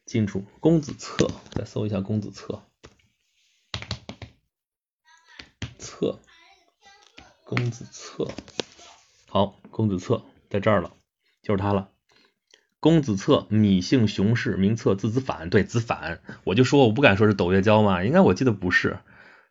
[0.06, 2.62] 近处公子策，再搜一下公子策。
[5.80, 6.19] 策，
[7.43, 8.28] 公子策，
[9.30, 10.21] 好，公子策
[10.52, 10.91] 在这儿了。
[11.41, 11.89] 就是他了，
[12.80, 15.49] 公子策，芈姓熊氏，名策，字子反。
[15.49, 18.99] 对，子反，我就说我不敢说是斗月娇嘛，应该我记得不是。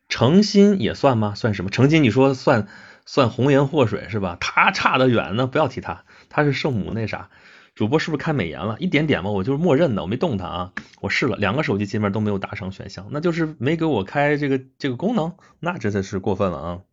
[0.07, 1.35] 诚心也算吗？
[1.35, 1.69] 算什么？
[1.69, 2.69] 诚心你说算
[3.11, 4.37] 算红颜祸水是吧？
[4.39, 7.31] 他差得远呢，不要提他，他是圣母那啥。
[7.73, 8.77] 主播是不是开美颜了？
[8.77, 10.73] 一点点嘛，我就是默认的，我没动它啊。
[11.01, 16.83] 我试了两个手机界面都没有打赏选项，那就是没给我开这个这个功能，那真的是过分了啊。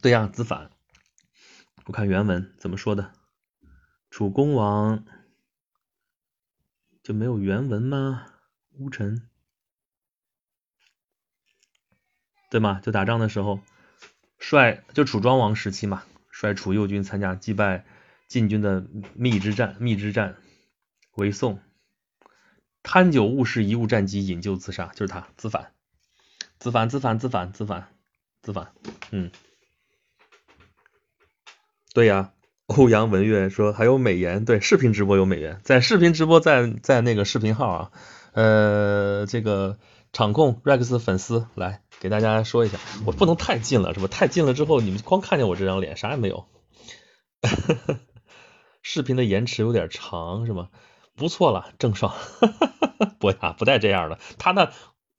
[0.00, 0.70] 对呀，子反，
[1.84, 3.12] 我看原文怎么说的。
[4.08, 5.04] 楚公王
[7.02, 8.24] 就没有原文吗？
[8.78, 9.28] 乌臣，
[12.48, 12.80] 对吗？
[12.82, 13.60] 就打仗的时候，
[14.42, 17.84] 率就楚庄王时期嘛，率楚右军参加击败
[18.26, 20.36] 晋军的密之战，密之战
[21.14, 21.60] 为宋，
[22.82, 25.72] 贪酒误事，贻误战机，引咎自杀，就是他，自反，
[26.58, 27.88] 自反，自反，自反，自反，
[28.42, 28.72] 自反，
[29.12, 29.30] 嗯，
[31.94, 32.32] 对呀。
[32.66, 37.92] 欧阳文月说还有美颜，对，视频直播有美颜，在视频直播在在那个视频号啊，
[38.32, 39.78] 呃，这个
[40.12, 44.06] 场控 Rex 粉丝来给大家说一下，我不能太近了，是吧？
[44.08, 46.46] 太近了之后你们光看见我这张脸，啥也没有。
[48.82, 50.68] 视频的延迟有点长，是吗？
[51.16, 52.14] 不错了，郑爽，
[53.18, 54.72] 不呀，不带这样的，他那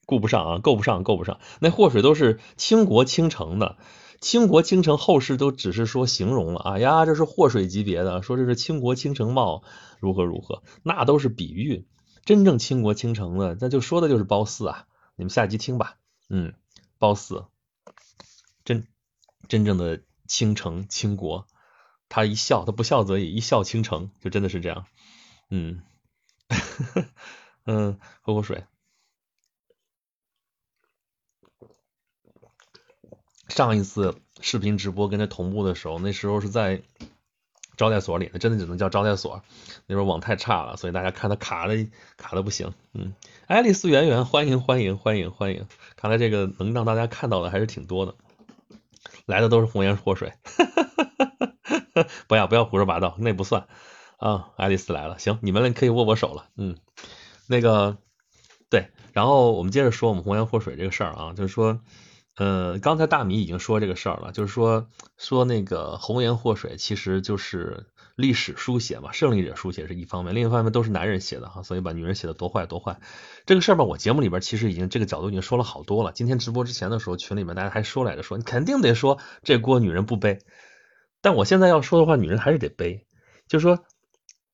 [0.05, 3.77] 顾不上啊，够不上，够不上，那祸水都是倾国倾城的。
[4.21, 9.63] 倾国倾城，后世都只是说形容了啊呀，这是祸水级别的，说这是倾国倾城貌，
[9.99, 11.85] 如何如何，那都是比喻。
[12.25, 14.87] 真正倾国倾城的，那就说的就是褒姒啊。
[15.15, 15.97] 你们下集听吧，
[16.29, 16.53] 嗯，
[16.97, 17.47] 褒姒，
[18.65, 18.87] 真
[19.47, 21.45] 真正的倾城倾国，
[22.09, 24.87] 他一笑，他不笑则已，一笑倾城，就真的是这样。
[25.49, 25.83] 嗯，
[27.65, 28.65] 嗯，喝口水。
[33.49, 36.81] 上一次视频直播跟他同步的时候，那时候是在
[37.77, 39.41] 招待所里，那真的只能叫招待所。
[39.87, 42.73] 那边网太差了，所以大家看他卡的卡的不行。
[42.93, 43.13] 嗯，
[43.47, 45.67] 爱丽丝圆圆，欢迎欢迎欢迎欢迎！
[45.95, 48.15] 看来这个能让大家看到的还是挺多的，
[49.25, 50.33] 来的都是红颜祸水。
[52.27, 53.67] 不要不要胡说八道，那不算
[54.17, 54.49] 啊。
[54.57, 56.45] 爱丽丝来了，行，你们可以握握手了。
[56.57, 56.77] 嗯，
[57.47, 57.97] 那个。
[58.69, 61.79] 对，然后我们接着说我们红颜祸水这个事儿啊，就是说，
[62.35, 72.99] 呃，刚才大米已经说这个事儿了，就是说说那个红颜祸水其实就是历史书写嘛，胜利者书写是一方面，另一方面都是男人写的哈，所以把女人写的多坏多坏。
[73.45, 76.11] 这个事儿吧，我节目里边其实已经这个角度已经说了好多了。
[76.11, 80.39] 今天直播之前的时候，群里面大家还说来着，说你肯定得说这锅女人不背，
[81.21, 83.05] 但我现在要说的话，女人还是得背，
[83.47, 83.85] 就是说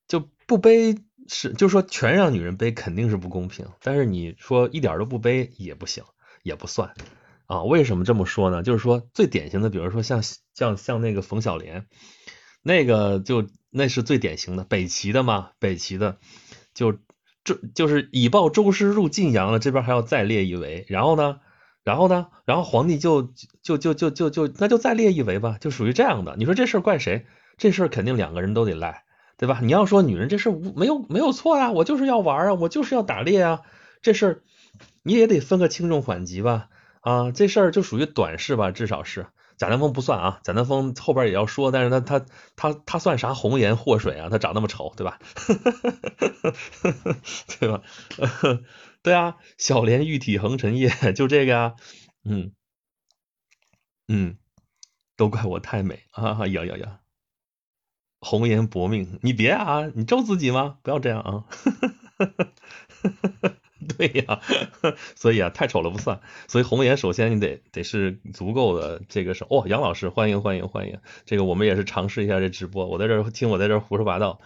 [0.08, 0.98] 就不背
[1.30, 6.04] 是，就说全让女人背肯定是不公平，但是你说一点都不背也不行，
[6.44, 6.94] 也不算
[7.50, 7.64] 啊。
[7.64, 8.64] 为什么这么说呢？
[8.64, 11.88] 就是说最典型的，比如说像像像那个冯小莲，
[12.64, 16.20] 那个就那是最典型的北齐的嘛，北齐的
[16.74, 16.98] 就。
[17.42, 21.40] 这就是以报周师入晋阳了，这边还要再列一围，然后呢，
[21.86, 23.34] 然后呢，然后皇帝就
[23.64, 26.36] 就就就就就那就再列一围吧，就属于这样的。
[26.38, 27.26] 你说这事怪谁？
[27.58, 29.04] 这事肯定两个人都得赖，
[29.38, 29.62] 对吧？
[29.64, 33.62] 你要说女人这事没有没有错呀，我就是要玩啊，我就是要打猎啊，
[34.02, 34.44] 这事儿
[35.02, 36.68] 你也得分个轻重缓急吧？
[37.10, 39.26] 啊，这事儿就属于短视吧，至少是。
[39.58, 42.24] 贾南风不算啊，贾南风后边也要说，但是他他
[42.56, 44.30] 他他算啥红颜祸水啊？
[44.30, 45.18] 他长那么丑，对吧？
[47.60, 47.82] 对吧？
[49.02, 51.76] 对啊，小莲玉体横陈叶，就这个呀，
[52.24, 52.52] 嗯
[54.08, 54.38] 嗯，
[55.18, 57.00] 都怪我太美啊呀呀呀！
[58.22, 60.78] 红颜薄命，你别啊，你咒自己吗？
[60.84, 61.46] 不要这样啊！
[63.98, 64.42] 对呀，
[65.16, 66.20] 所以啊，太丑了不算。
[66.48, 71.00] 所以红颜首先你得得是足够的这个是哦，杨老师欢迎欢迎欢迎。
[71.26, 74.40] 这个我们也是尝试一下这直播，我在这听我在这胡说八道，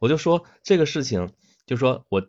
[0.00, 1.30] 我就说这个事情，
[1.66, 2.22] 就说我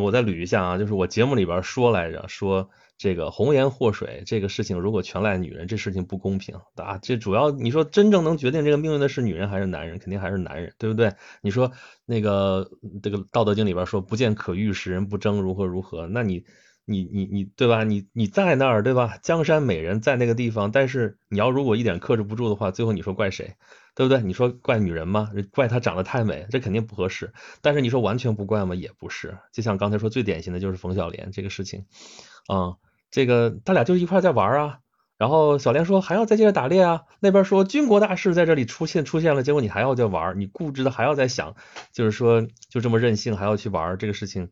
[0.00, 2.70] 我再捋一下啊，就是我节目里边说来着说。
[3.00, 6.98] 这个红颜祸水这个事情，如果全赖女人，这事情不公平啊！
[7.00, 9.98] 这主要你说真正能决定这个命运的是女人还是男人？
[9.98, 11.14] 肯定还是男人，对不对？
[11.40, 11.72] 你说
[12.04, 12.70] 那个
[13.02, 16.06] 这个《道德经》里边说“不见可欲，使人不争”，如何如何？
[16.08, 16.44] 那你
[16.84, 17.84] 你你你对吧？
[17.84, 19.16] 你你在那儿对吧？
[19.22, 23.54] 江山美人在那个地方，但是你要如果一点克制不住的话，最后你说怪谁？
[23.94, 24.20] 对不对？
[24.20, 25.30] 你说怪女人吗？
[25.52, 27.32] 怪她长得太美，这肯定不合适。
[27.62, 28.74] 但是你说完全不怪吗？
[28.74, 29.38] 也不是。
[29.54, 31.86] 就像刚才说最典型的就是冯小莲这个事情
[32.46, 32.76] 啊。
[33.10, 34.78] 这个他俩就一块在玩啊，
[35.18, 41.56] 然后小莲说还要再接着打猎啊，那边说军国大事在这里出现出现了，结果你还要再玩，你固执的还要再想，
[41.92, 44.50] 就是说就这么任性还要去玩这个事情，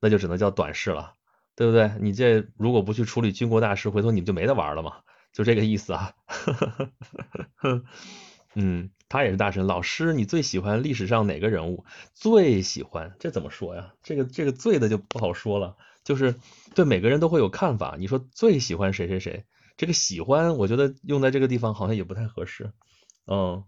[0.00, 1.14] 那就只能叫短视了，
[1.54, 1.90] 对不对？
[2.00, 4.96] 你这如果不去处理军国大事，回头你们就没得玩了嘛，
[5.32, 6.12] 就这个意思啊。
[8.56, 11.84] 嗯，他也是大神，老师你最喜欢历史上哪个人物？
[12.12, 13.92] 最喜欢这怎么说呀？
[14.02, 15.76] 这个这个最的就不好说了。
[16.04, 16.34] 就是
[16.74, 17.96] 对每个人都会有看法。
[17.98, 19.44] 你说最喜欢谁谁谁，
[19.76, 22.72] 这个喜欢，我觉得用在这个地方好像也不太合适。
[23.26, 23.64] 嗯，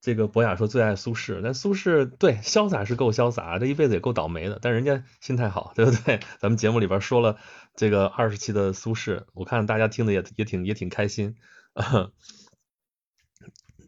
[0.00, 6.20] 这个博雅说最爱苏轼，但苏轼对潇洒是够潇洒，这一辈子也够倒霉的，但人家心态好， 对不对？
[6.38, 7.38] 咱们节目里边说了
[7.76, 11.36] 这个二十期的苏轼，我看大家听的也也挺也挺开心。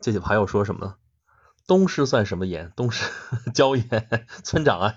[0.00, 0.96] 这就还有说什么？
[1.66, 2.72] 东施算什么盐？
[2.76, 3.10] 东施
[3.52, 4.26] 椒盐。
[4.44, 4.94] 村长啊，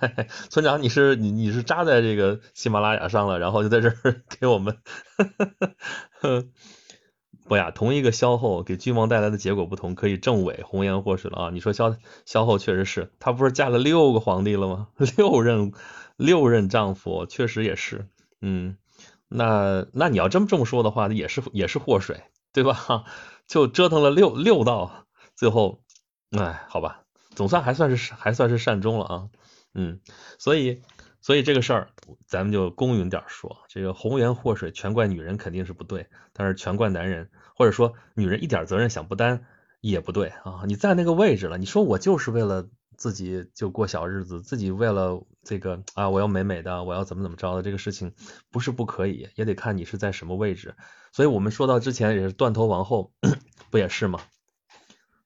[0.49, 4.77] 村长，你是你你是扎在这个喜马拉雅上了，然后就在这儿 给我们，
[7.47, 11.49] 不呀，同一个萧后给君王带来的结果不同，可以证伪红颜祸水了啊！
[11.51, 14.89] 你说萧萧后确实是，她不是嫁了六个皇帝了吗？
[15.17, 15.71] 六任
[16.17, 18.07] 六任丈夫，确实也是，
[18.41, 18.77] 嗯，
[19.27, 22.21] 那那你要这么这么说的话，也是也是祸水，
[22.53, 23.05] 对吧？
[23.47, 25.81] 就折腾了六六道，最后。
[26.31, 29.29] 哎，好吧，总算还算是还算是善终了啊，
[29.73, 29.99] 嗯，
[30.37, 30.83] 所以
[31.21, 31.89] 所以这个事儿
[32.27, 39.45] 咱们就公允点说，这个红颜祸水全怪女人肯定是不对，但是全怪男人，或者说女人一点责任想不担
[39.81, 48.13] 也不对啊，你在那个位置了，你说我就是为了自己就过小日子，自己为了这个啊我要美美的，我要怎么怎么着的这个事情
[48.51, 50.75] 不是不可以，也得看你是在什么位置，
[51.11, 53.13] 所以我们说到之前也是断头王后
[53.71, 54.19] 不也是吗？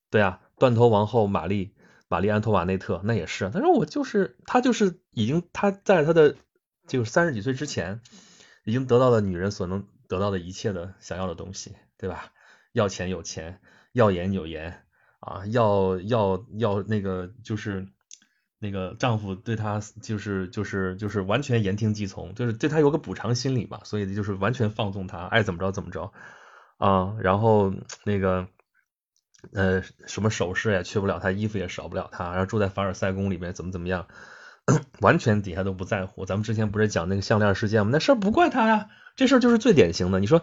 [0.10, 0.40] 对啊。
[0.64, 1.74] 断头王后玛丽，
[2.08, 3.50] 玛丽安托瓦内特，那也是。
[3.50, 6.38] 他说我就是他，就是已经他在他的
[6.88, 8.00] 就三十几岁之前，
[8.64, 12.32] 已经得到了女人所能得到的一切的想要的东西，对吧？
[12.72, 13.60] 要钱有钱，
[13.92, 14.86] 要颜有颜
[15.20, 17.90] 啊，要要要那个就是
[18.58, 26.14] 那个丈夫对她就是就是就是完全言听计从，就是对她有个补偿心理嘛，所以就是完全放纵她，爱怎么着怎么着
[26.78, 27.74] 啊，然后
[28.06, 28.48] 那个。
[29.52, 34.08] 呃，什么首饰也缺不了他，衣服也少不了他，然后住在凡尔赛宫里面，怎么怎么样，
[35.02, 36.26] 完全底下都不在乎。
[36.26, 37.90] 咱们之前不是讲那个项链事件吗？
[37.92, 40.20] 那事儿不怪他呀，这事儿就是最典型的。
[40.20, 40.42] 你说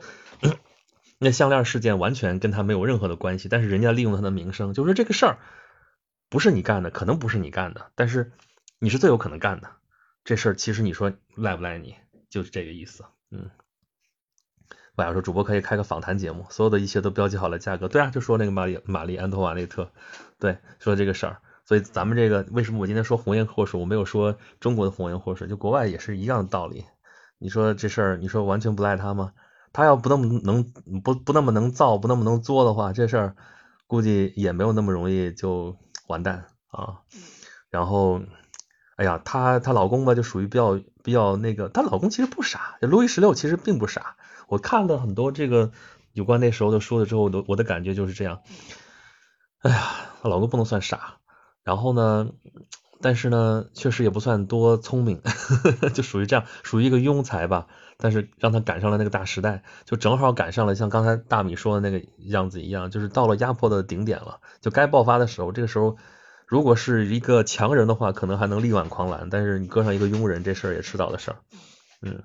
[1.18, 5.38] 那项链事件完全跟他没有任何的关系，但是人家利用他的名声，就是这个事儿
[6.28, 8.32] 不是你干的，可能不是你干的，但是
[8.78, 9.70] 你是最有可能干的。
[10.24, 11.96] 这事儿其实你说赖不赖你？
[12.28, 13.50] 就是这个意思，嗯。
[14.96, 17.88] 我要说主播可以开个访谈节目，所有的一切都标记好了价格。
[17.88, 19.90] 对啊，就说那个玛丽玛丽安托瓦内特，
[20.38, 21.38] 对，说这个事儿。
[21.64, 26.84] 所以咱们这个为什么我今天说红颜祸水，我没有说中国的红颜祸水，就国外也是一样的道理。
[27.38, 29.32] 你说这事儿，你说完全不赖他吗？
[29.72, 30.64] 他要不那么能
[31.04, 33.36] 不不那么能造，不那么能作的话，这事儿
[33.86, 35.76] 估计也没有那么容易就
[36.08, 36.98] 完蛋啊。
[37.70, 38.20] 然后，
[38.96, 44.16] 哎呀，她她老公吧，就属于比较比较那个，她老公其实不傻，路易十六其实并不傻。
[44.50, 45.70] 我看了很多这个
[46.12, 48.40] 有关那时候的书了之后，我我的感觉就是这样。
[49.60, 51.18] 哎呀，老公不能算傻，
[51.62, 52.30] 然后呢，
[53.00, 55.22] 但是呢，确实也不算多聪明，
[55.94, 57.68] 就属于这样，属于一个庸才吧。
[57.96, 65.52] 但是让他赶上了那个大时代，就正好赶上了像刚才大米说的那个样子一样，就是到了压迫的顶点了，就该爆发的时候。
[65.52, 65.96] 这个时候，
[66.48, 71.36] 如果是一个强人的话，可能还能力挽狂澜，但是你搁上一个庸人，这事儿也迟早的事儿。
[72.02, 72.24] 嗯。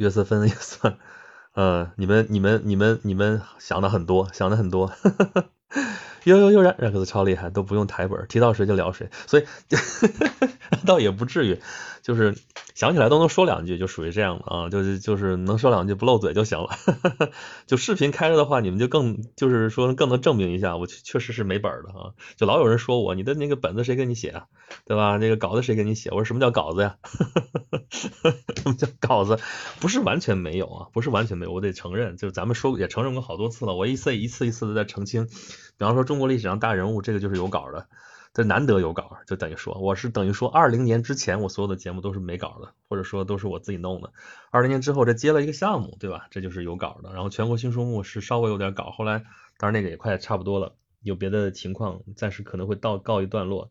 [0.00, 0.96] 约瑟芬 也算，
[1.52, 5.44] 呃，你们你们你们你们想的很多，想的很多，呦
[6.24, 9.44] 呦呦，然然可是超厉害，都不用台本，提到谁就聊谁，所以
[10.86, 11.58] 倒也不至于。
[12.02, 12.34] 就是
[12.74, 16.70] 想起来都能说两句，就属于这样的啊，就是就是能说两句不漏嘴就行了。
[17.66, 22.16] 就视频开着的话，你们就更就是说更能证明一下，我确实是没本的啊。
[22.36, 24.46] 就老有人说我，你的那个本子谁给你写啊？
[24.86, 25.18] 对吧？
[25.18, 26.08] 那个稿子谁给你写？
[26.10, 26.96] 我说什么叫稿子呀？
[27.90, 28.10] 什
[28.64, 29.38] 么叫稿子？
[29.78, 35.28] 不是完全没有啊，不是完全没有，我得承认，就是咱们说也承认过好多次了，我一次一次一次的在澄清。
[35.76, 37.86] 比方说中国历史上大人物，这个就是有稿的。
[38.34, 44.12] 这难得有稿，就等于说我是等于说二零年之前我所有的节目都是没稿的，或者说都是我自己弄的。
[44.50, 46.26] 二零年之后这接了一个项目，对吧？
[46.32, 47.12] 这就是有稿的。
[47.12, 49.22] 然后全国新书目是稍微有点稿，后来
[49.56, 53.70] 当然那个也快差不多了，有别的情况暂时可能会到告一段落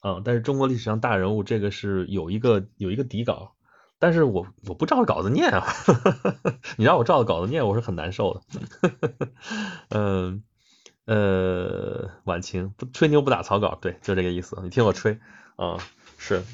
[0.00, 0.20] 啊。
[0.22, 3.54] 但是中国历史上大人物这个是有一个有一个底稿，
[3.98, 5.66] 但是我我不照着稿子念啊，
[6.76, 9.28] 你让我照着稿子念我是很难受的，
[9.88, 10.42] 嗯。
[11.04, 14.56] 呃，晚晴不吹牛不打草稿，对，就这个意思。
[14.62, 15.18] 你听我吹
[15.56, 15.76] 啊，
[16.16, 16.44] 是，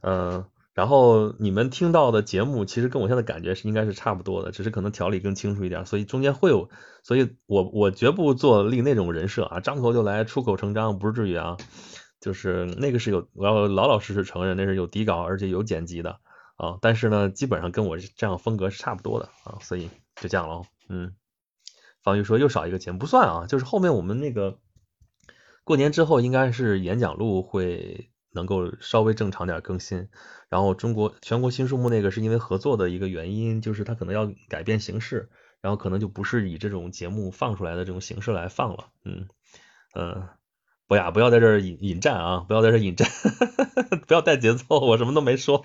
[0.00, 0.44] 嗯，
[0.74, 6.68] 然后你们听到的节目其实跟我现在感觉是应该是差不多的，只是可能条理更清楚一点，所以中间会有，
[7.02, 11.56] 所以我我绝不做立那种人设啊，张口就来，出口成章，不是至于啊，
[12.20, 16.20] 就是那个是有，我要老老实实承认那是有底稿，而且有剪辑的
[16.56, 21.12] 啊，但是呢，基本上跟我这样风格是差不多的啊，所以就这样喽，嗯。
[22.06, 24.60] 方玉说又少一个节目不算啊，就是后面我们那个
[25.64, 30.08] 过年之后应该是演讲录会能够稍微正常点更新，
[30.48, 35.30] 然后中国全国新书目那个是因为合作的一个原因，就是它可能要改变形式，
[35.60, 39.26] 然后可能就不是以这种节目放出来的这种形式来放了，嗯
[39.96, 40.28] 嗯，
[40.86, 43.08] 博雅不要在这儿引引战啊，不要在这儿引战，
[44.06, 45.64] 不要带节奏，我什么都没说。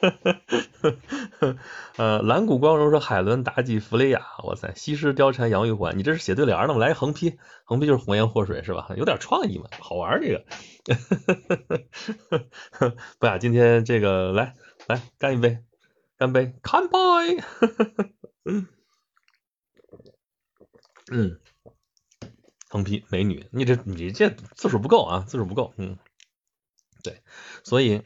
[1.96, 6.78] 呃，蓝谷光荣说海伦妲己弗雷亚，哇塞，西施貂蝉杨玉环，你这是写对联呢吗？
[6.78, 8.88] 来横批，横批就是红颜祸水是吧？
[8.96, 10.44] 有点创意嘛，好玩这个。
[13.18, 14.54] 不雅，今天这个来
[14.86, 15.64] 来干一杯，
[16.16, 16.96] 干杯，干杯。
[18.44, 18.68] 嗯
[21.10, 21.40] 嗯，
[22.68, 25.98] 横批美女，你这你这字数不够啊，字数不够，嗯，
[27.02, 27.20] 对，
[27.64, 28.02] 所以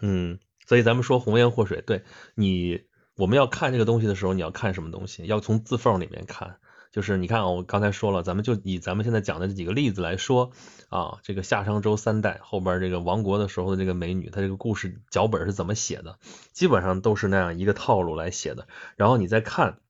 [0.00, 0.38] 嗯。
[0.70, 2.04] 所以咱们说红颜祸水，对
[2.36, 2.84] 你，
[3.16, 5.26] 我们要看这个东西的时候，你要看什么东西？
[5.26, 6.60] 要从字缝里面看。
[6.92, 10.52] 就是你看啊，我刚才说了，咱们就以咱们现在讲的这几个例子来说
[10.88, 16.20] 啊，这个夏商周三代后边这个亡国的时候的这个美女，她这个故事脚本是怎么写的？
[16.52, 18.68] 基本上都是那样一个套路来写的。
[18.94, 19.80] 然后你再看，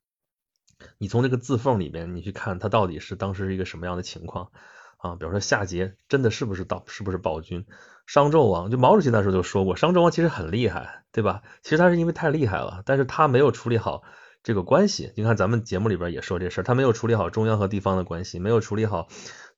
[0.97, 4.51] 你从这个字缝里面，你去看她到底是当时是一个什么样的情况
[4.97, 5.16] 啊？
[5.16, 7.66] 比如说夏桀真的是不是到是不是暴君？
[8.11, 11.43] 商纣王就毛主席那时候就说过，商纣王其实很厉害，对吧？
[11.63, 14.03] 其实他是因为太厉害了，但是他没有处理好
[14.43, 15.13] 这个关系。
[15.15, 19.07] 你看咱们节目里边也说这事儿，他没有处理好中央和地方的关系，没有处理好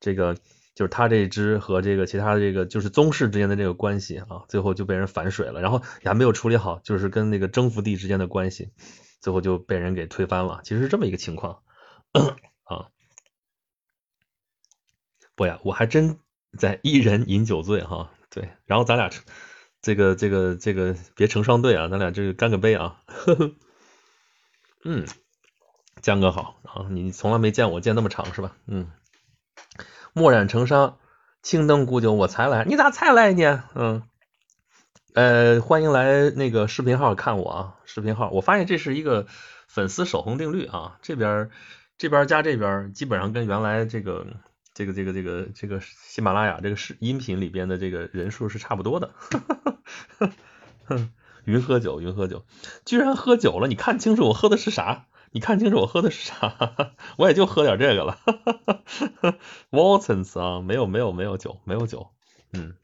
[0.01, 0.35] 这个
[0.75, 5.63] 就是他这支和这个其他这个就是宗室之间的这个关系啊，最后就被人反水了。
[5.63, 8.69] 然后也还没有处理好就是跟那个征服地之间的关系，
[9.23, 10.61] 最后就被人给推翻了。
[10.63, 11.61] 其实是这么一个情况
[12.65, 12.89] 啊。
[15.35, 16.19] 不呀，我还真
[16.59, 18.11] 在一人饮酒醉哈。
[18.35, 19.23] 对，然后咱俩成
[19.83, 23.53] 这个这个这个别成双对啊，咱俩这个干个杯啊，呵呵，
[24.85, 25.07] 嗯，
[26.01, 28.57] 江哥好啊，你从来没见我见那么长是吧？
[28.67, 28.91] 嗯，
[30.15, 30.99] 墨染成伤，
[31.43, 33.65] 青灯古酒我才来，你咋才来呢？
[33.75, 34.03] 嗯，
[35.13, 39.27] 呃，欢迎来那个视频号看我啊，视频号，我发现这是一个
[39.69, 41.51] 粉丝守恒定律啊，这边
[41.99, 44.27] 这边加这边，基本上跟原来这个。
[44.75, 49.13] 这个这个这个这个喜马拉雅这个视音频里边的这个人数是差不多的，
[51.45, 52.45] 云喝酒，云喝酒，
[52.85, 53.69] 居然喝酒了！
[53.69, 55.07] 你看清楚我喝的是啥？
[55.33, 56.95] 你看清楚我喝的是啥？
[57.19, 58.19] 我也就喝点这个了。
[59.71, 62.11] Watsons 啊，没有没有没有酒，没有酒。
[62.53, 62.75] 嗯，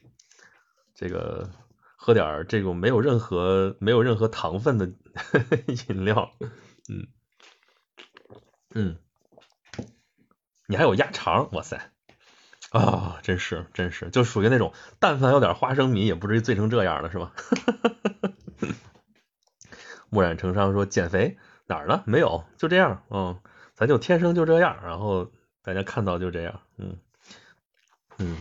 [0.94, 1.50] 这个
[1.96, 4.92] 喝点这种没有任何没有任何糖分的
[5.88, 6.32] 饮料。
[6.88, 7.06] 嗯
[8.74, 8.98] 嗯，
[10.70, 11.90] 你还有鸭肠，哇塞！
[12.72, 17.32] 啊，真是真是，就属于那种，但凡有点花生米，也不至于醉成这样了，是吧？
[20.10, 22.02] 墨染成伤说减肥哪儿呢？
[22.04, 23.40] 没有，就这样，嗯，
[23.74, 26.98] 咱就天生就这样，然后大家看到就这样，嗯
[28.18, 28.36] 嗯。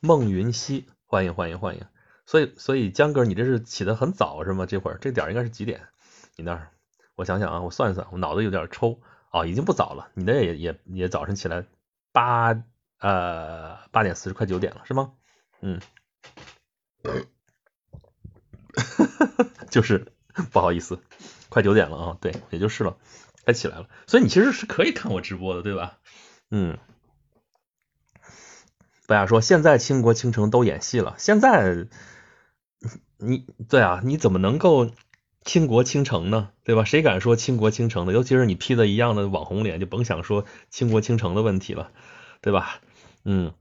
[0.00, 1.86] 孟云熙，欢迎欢迎欢迎。
[2.26, 4.66] 所以所以江哥，你这是起的很早是吗？
[4.66, 5.88] 这会儿这点应该是几点？
[6.34, 6.72] 你那儿？
[7.14, 9.00] 我想想啊，我算一算，我脑子有点抽，
[9.40, 11.64] 哦，已经不早了，你那也也也早晨起来
[12.12, 12.62] 八。
[12.98, 15.12] 呃，八点四十，快九点了，是吗？
[15.60, 15.82] 嗯，
[19.70, 20.14] 就是
[20.50, 20.98] 不好意思，
[21.50, 22.96] 快九点了啊，对，也就是了，
[23.44, 23.90] 该起来了。
[24.06, 25.98] 所以你其实是可以看我直播的，对吧？
[26.50, 26.78] 嗯，
[29.06, 31.86] 不要说现在倾国倾城都演戏了，现在
[33.18, 34.90] 你对啊，你怎么能够
[35.46, 36.50] 倾国倾城呢？
[36.64, 36.84] 对吧？
[36.84, 38.12] 谁敢说倾国倾城的？
[38.12, 41.90] 尤其是你 P 的一样的网红脸，就甭想说倾国倾城的问题了。
[42.42, 42.80] 对吧？
[43.24, 43.54] 嗯，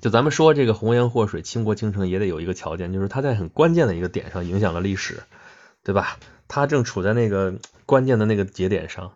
[0.00, 5.24] 就咱们说这个红颜祸水、倾国倾城，也得有一个条件，就是它在很关键的一个点上影响了历史，
[5.82, 6.18] 对吧？
[6.46, 9.12] 它正处在那个关键的那个节点上，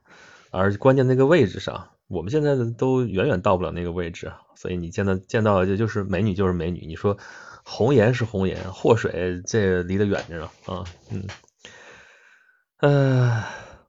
[0.51, 7.16] 而关键那个位置上，我们现在都远远到不了那个位置，所以你见到见到就就是美女就是美女，你说
[7.64, 11.24] 红颜是红颜，祸水这离得远着呢啊，嗯，
[12.83, 13.45] 呃。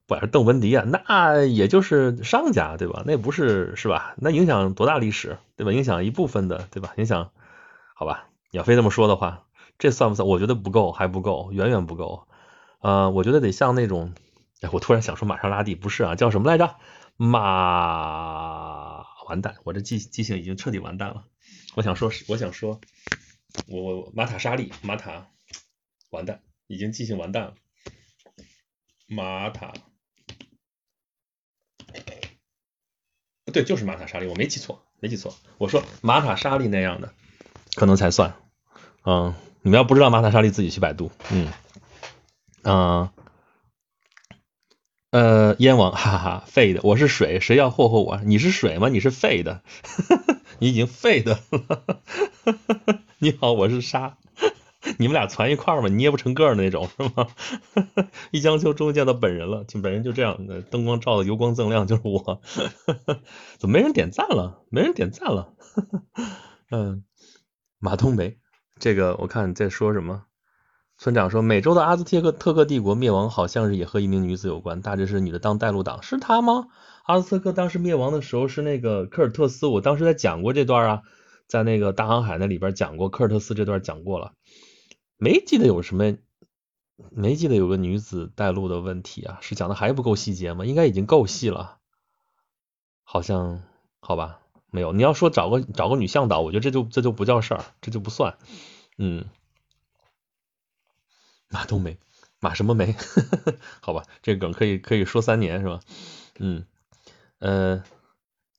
[0.05, 3.03] 不是邓文迪啊，那也就是商家对吧？
[3.05, 4.15] 那不是是吧？
[4.17, 5.71] 那影响多大历史对吧？
[5.71, 6.93] 影响一部分的对吧？
[6.97, 7.31] 影响
[7.95, 8.27] 好吧？
[8.51, 9.45] 你要非这么说的话，
[9.79, 10.27] 这算不算？
[10.27, 12.27] 我觉得不够，还不够，远远不够。
[12.81, 14.13] 呃，我觉得得像那种，
[14.61, 16.75] 哎，我突然想说玛莎拉蒂，不是啊，叫什么来着？
[17.15, 17.39] 马，
[19.29, 21.23] 完蛋，我这记记性已经彻底完蛋了。
[21.75, 22.81] 我想说，我想说，
[23.69, 25.27] 我我玛塔莎莉，玛塔，
[26.11, 27.53] 完蛋，已经记性完蛋了。
[29.13, 29.73] 玛塔。
[33.51, 35.35] 对，就是玛塔莎莉，我没记错，没记错。
[35.59, 37.13] 我说玛塔莎莉那样的，
[37.75, 38.35] 可能才算。
[39.05, 41.11] 嗯，你们要不知道玛塔莎莉，自己去百度。
[41.31, 41.51] 嗯，
[42.63, 43.13] 啊，
[45.11, 48.17] 呃，燕王，哈哈，废的，我是水，谁要霍霍我？
[48.23, 48.89] 你是水吗？
[48.89, 49.61] 你是废的，
[50.57, 52.01] 你已经废的了。
[53.19, 54.17] 你好，我是沙。
[54.99, 57.27] 你们俩攒一块儿嘛，捏不成个儿那种是吗？
[58.31, 60.37] 一江秋终于见到本人了，就本人就这样，
[60.69, 62.41] 灯光照的油光锃亮，就是我。
[63.59, 64.63] 怎么没人点赞了？
[64.69, 65.53] 没人点赞了。
[66.69, 67.03] 嗯，
[67.79, 68.37] 马冬梅，
[68.79, 70.23] 这个我看你在说什么？
[70.97, 76.67] 村长说，美洲的阿兹特克特克帝国灭亡好像是也和一名女子有关，大致是女的当带路党，是她吗？
[77.05, 81.01] 阿兹特克当时灭亡的时候是那个科尔特斯，我当时在讲过这段啊，
[81.47, 84.33] 在那个大航海那里边讲过科尔特斯这段讲过了。
[85.23, 86.17] 没记得有什么，
[87.11, 89.37] 没记得有个女子带路的问题啊？
[89.39, 90.65] 是讲的还不够细节吗？
[90.65, 91.79] 应该已经够细了，
[93.05, 93.63] 好像
[94.01, 94.41] 好吧？
[94.69, 98.37] 没有，你要说找个找个女向导，我觉得这就这就不叫事儿，这就不算。
[98.97, 99.23] 嗯，
[101.47, 101.97] 马冬梅，
[102.41, 102.93] 马什么梅？
[103.79, 105.79] 好吧，这梗可以可以说三年是吧？
[106.37, 106.65] 嗯，
[107.39, 107.81] 呃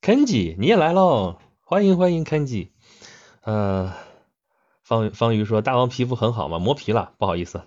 [0.00, 2.70] ，Kenji 你也来喽，欢迎欢迎 Kenji，
[3.42, 4.03] 呃。
[4.84, 6.58] 方方瑜说：“大王皮肤很好吗？
[6.58, 7.62] 磨皮了，不好意思。”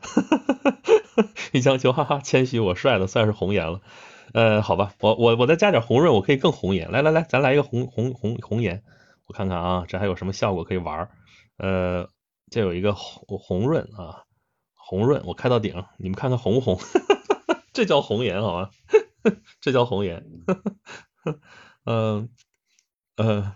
[1.52, 3.82] 一江秋，哈哈，谦虚，我帅的算是红颜了。
[4.34, 6.92] 呃，好吧，我我我再加点红润，我可以更红颜。
[6.92, 8.84] 来来来，咱来一个红红红红颜，
[9.26, 11.10] 我看看啊，这还有什么效果可以玩？
[11.58, 12.08] 呃，
[12.52, 14.24] 这有一个红红润啊，
[14.76, 16.80] 红润，我开到顶，你们看看红不红？
[17.74, 18.70] 这叫红颜好吗？
[19.60, 20.24] 这叫红颜。
[21.86, 22.30] 嗯
[23.18, 23.56] 呃，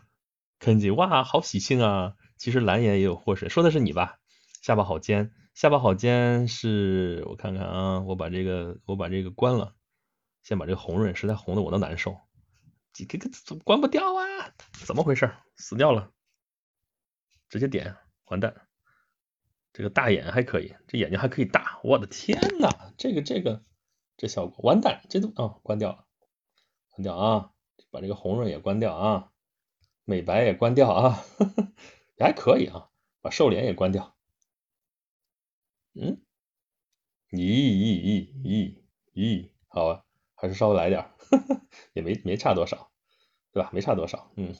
[0.57, 2.13] 肯吉，哇，好喜庆啊！
[2.41, 4.17] 其实蓝颜也有祸水，说的是你吧？
[4.63, 9.75] 下巴好尖，下巴好尖是我看看啊，我把这个我把这个关了，
[10.41, 12.17] 先把这个红润，实在红的我都难受，
[12.93, 14.25] 这个怎么关不掉啊？
[14.87, 15.31] 怎么回事？
[15.55, 16.09] 死掉了，
[17.47, 18.55] 直接点，完蛋。
[19.71, 23.63] 这个大眼还可以，这眼睛还可以大，我的天呐，这个这个
[24.17, 26.05] 这效果完蛋，这都啊关掉了，
[26.89, 27.51] 关掉啊，
[27.91, 29.29] 把这个红润也关掉啊，
[30.05, 31.23] 美白也关掉啊。
[32.21, 32.89] 还可以啊，
[33.21, 34.15] 把瘦脸也关掉。
[35.93, 36.21] 嗯，
[37.31, 38.75] 咦咦咦咦
[39.13, 40.03] 咦，好啊，
[40.35, 41.11] 还是稍微来点，
[41.93, 42.91] 也没没差多少，
[43.51, 43.69] 对吧？
[43.73, 44.31] 没差多少。
[44.35, 44.55] 嗯，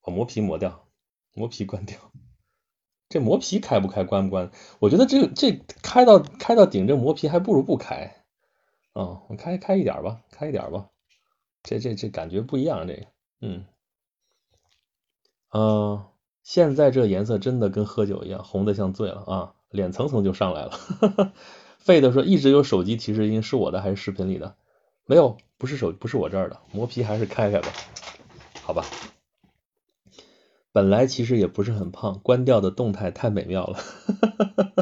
[0.00, 0.88] 把磨皮磨掉，
[1.32, 2.12] 磨皮关掉。
[3.08, 4.50] 这磨皮开不开，关不关？
[4.80, 5.52] 我觉得这这
[5.82, 8.24] 开到开到顶，这磨皮还不如不开。
[8.92, 10.90] 啊，我开开一点吧，开一点吧。
[11.62, 13.06] 这这这感觉不一样，这个，
[13.40, 13.66] 嗯，
[15.50, 16.06] 嗯，
[16.46, 21.32] 现在这颜色真的跟喝酒一样，红的像醉了啊，脸层层就上来了。
[21.76, 24.54] 费的说一直有手机提示音，是我的还是视频里的？
[25.06, 27.68] 没有，不是手，不是我这儿的，磨皮还是开开吧，
[28.62, 28.84] 好吧。
[30.70, 33.80] 本来其实也不是很胖，关掉的动态太美妙了。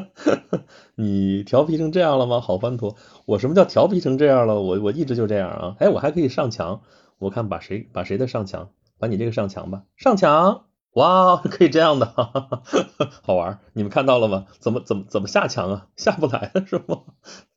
[0.96, 2.42] 你调皮成这样了吗？
[2.42, 2.94] 好欢脱！
[3.24, 4.60] 我什么叫调皮成这样了？
[4.60, 5.76] 我我一直就这样啊！
[5.80, 6.82] 哎，我还可以上墙，
[7.16, 10.66] 我看把谁把谁的上墙，把你这个上墙吧，上墙！
[10.95, 12.62] 哇，可以这样的，哈 哈
[13.22, 13.61] 好玩！
[13.72, 14.47] 你们看到了吗？
[14.61, 15.88] 怎么怎么怎么下墙啊？
[15.97, 17.05] 下不来了是吗？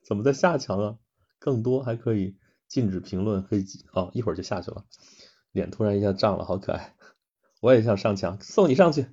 [0.04, 0.96] 怎么在下墙啊？
[1.40, 2.36] 更多还可以
[2.68, 4.86] 禁止评论黑机，哦，一会儿就下去了。
[5.52, 6.96] 脸突然一下涨了，好可爱！
[7.62, 9.08] 我也想上墙，送你上去，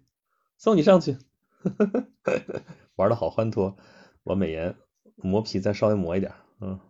[0.57, 1.19] 送你上去，
[2.97, 3.77] 玩的好欢脱。
[4.23, 4.75] 我美颜
[5.17, 6.81] 磨皮再稍微磨一点，嗯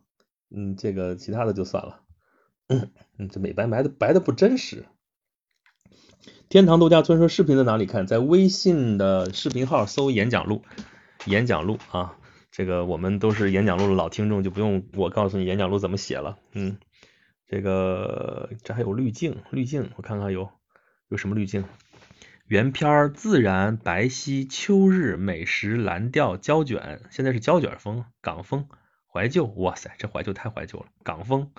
[0.51, 2.01] 嗯，这个其他的就算了。
[2.69, 4.87] 嗯，这美白白的白的不真实。
[6.49, 8.07] 天堂度假村说视频在哪里看？
[8.07, 10.63] 在微信的视频号搜演讲录，
[11.27, 12.17] 演讲录啊，
[12.53, 16.39] 这个我们都是演讲录的老听众，就不用我告诉你演讲录怎么写了。
[16.53, 16.77] 嗯，
[17.49, 20.49] 这个这还有滤镜，滤镜我看看有
[21.09, 21.65] 有什么滤镜。
[22.47, 28.69] 原片自然白皙秋日美食蓝调胶卷，现在是胶卷风港风
[29.11, 30.87] 怀旧，哇塞，这怀旧太怀旧了。
[31.03, 31.51] 港风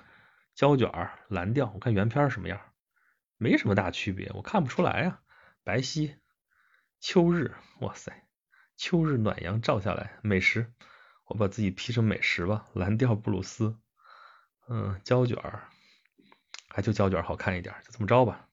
[0.54, 0.90] 胶卷
[1.28, 2.60] 蓝调，我看原片什么样，
[3.36, 5.20] 没什么大区别，我看不出来啊。
[5.64, 6.16] 白皙
[7.00, 8.24] 秋日，哇塞，
[8.76, 10.72] 秋日暖阳照下来，美食，
[11.24, 12.66] 我把自己 P 成美食吧。
[12.72, 13.78] 蓝调布鲁斯，
[14.68, 15.68] 嗯，胶卷儿
[16.68, 18.48] 还就胶卷好看一点，就这么着吧。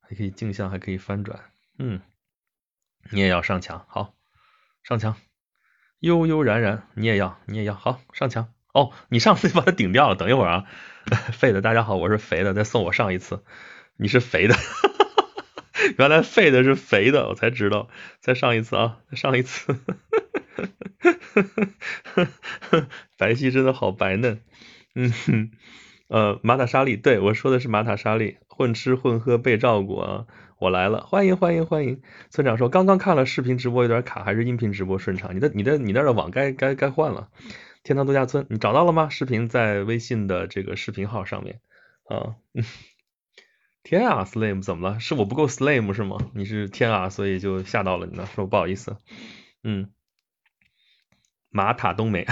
[0.00, 2.00] 还可以镜像，还可以翻转，嗯，
[3.10, 4.14] 你也要上墙，好，
[4.82, 5.16] 上墙，
[5.98, 10.64] 悠悠然然，你也要，你也要，好，上墙，哦，你上次就把它顶掉了，等一会儿啊，
[11.32, 13.44] 废的，大家好，我是肥的，再送我上一次，
[13.96, 14.56] 你是肥的，
[15.96, 19.78] 原来废的是肥的，我才知道，再上一次啊，再上一次，
[23.16, 24.40] 白皙真的好白嫩，
[24.96, 25.12] 嗯，
[26.08, 28.38] 呃，玛塔莎莉，对我说的是玛塔莎莉。
[28.48, 30.26] 混吃混喝被照顾啊！
[30.60, 32.00] 我来了，欢迎欢迎欢迎！
[32.30, 35.34] 村长说刚刚看了视频直播有点卡，还是音频直播顺畅？
[35.34, 37.28] 你的你的你那的网该该该换了。
[37.84, 39.10] 天堂度假村，你找到了吗？
[39.10, 41.60] 视频在微信的这个视频号上面
[42.04, 42.36] 啊。
[43.82, 45.00] 天啊，Slim 怎么了？
[45.00, 46.16] 是我不够 Slim 是吗？
[46.34, 48.96] 你是天啊，所以就吓到了你呢，说不好意思。
[49.62, 49.90] 嗯，
[51.50, 52.26] 马塔冬梅。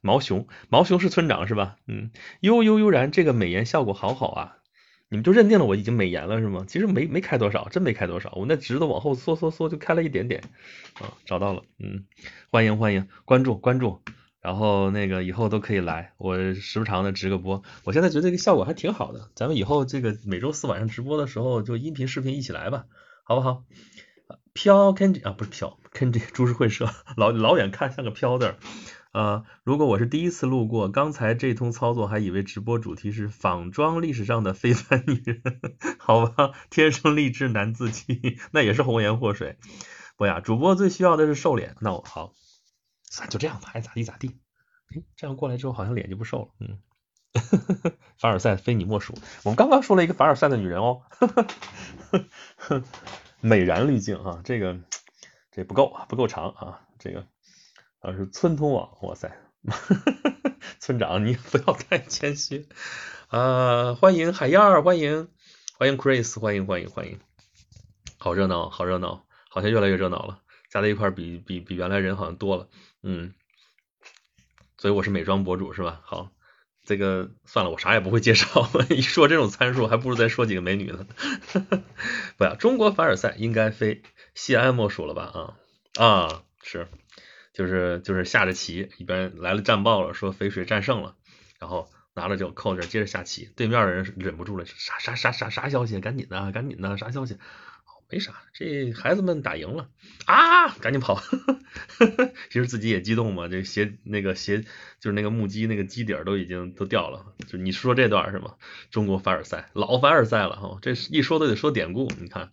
[0.00, 1.76] 毛熊毛熊是村长是吧？
[1.86, 4.56] 嗯，悠悠悠然，这个美颜效果好好啊。
[5.10, 6.64] 你们就认定了我已经美颜了是吗？
[6.66, 10.42] 其实没没开多少，真没开多少，我那直的往后缩缩缩就开了一点点
[10.94, 12.06] 啊，找到了，嗯，
[12.50, 14.00] 欢迎欢迎，关注关注，
[14.48, 22.86] 然后那个以后都可以来，我时不常的直个播，我现在觉得这个效果还挺好的，咱们以后这个每周四晚上直播的时候就音频视频一起来吧，
[23.24, 23.64] 好不好？
[24.54, 26.88] 飘 Kenji 啊不是飘 Kenji 株式会社，
[27.18, 28.56] 老老远看像个飘字儿。
[29.12, 35.42] 啊，如果我是第一次路过，刚才这通操作还以为直播主题是仿妆历史上的非凡女人，
[36.00, 39.58] 好吧，天生丽质难自弃， 那也是红颜祸水。
[40.16, 42.32] 不呀，主播最需要的是瘦脸，那我好，
[43.10, 44.38] 算 就这样吧，爱咋地咋地。
[44.94, 46.80] 哎，这样过来之后好像脸就不瘦了，嗯。
[48.18, 51.02] 凡尔赛非你莫属，我们刚刚说了一个凡尔赛的女人哦，
[53.40, 54.80] 美颜滤镜啊，这个
[55.52, 57.26] 这不够啊，不够长啊，这个。
[58.00, 59.36] 啊，是村通网，哇塞，
[60.78, 62.68] 村长你不要太谦虚
[63.26, 63.94] 啊！
[63.94, 65.28] 欢迎海燕儿，欢迎
[65.76, 67.18] 欢迎 Chris，欢迎欢迎欢迎，
[68.16, 70.40] 好热闹，好热闹，好像越来越热闹了，
[70.70, 72.68] 加在一块比比比原来人好像多了，
[73.10, 73.32] 嗯，
[74.76, 76.02] 所以我是美妆博主是吧？
[76.04, 76.30] 好，
[76.84, 81.06] 这个算了，我啥也不会介绍， 一说这种参数，还不如再说几个美女呢。
[82.36, 84.02] 不要，中国凡尔赛应该非
[84.34, 85.56] 西安莫属了吧？
[85.96, 86.86] 啊啊，是。
[87.54, 91.16] 就是就是下着棋，一边来了战报了，说肥水战胜了，
[91.58, 95.98] 然后拿了酒扣着接着下棋，对面的人忍不住了，啥啥啥啥啥消息？
[95.98, 97.38] 赶紧的，赶紧的，啥消息？
[98.10, 99.90] 没啥，这孩子们打赢了
[100.24, 101.20] 啊，赶紧跑！
[102.48, 104.62] 其实自己也激动嘛，这鞋那个鞋
[104.98, 107.34] 就是那个木屐那个基底儿都已经都掉了。
[107.46, 108.54] 就你说这段是吗？
[108.90, 112.10] 中国凡尔赛，老凡尔赛了哈，这一说都得说典故。
[112.18, 112.52] 你看，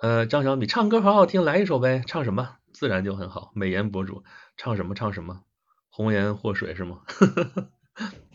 [0.00, 2.56] 呃，张小米唱歌好好听，来一首呗，唱什么？
[2.72, 4.22] 自然就很好，美颜博主
[4.58, 5.40] 唱什么唱什么，
[5.88, 7.00] 红颜祸水是吗？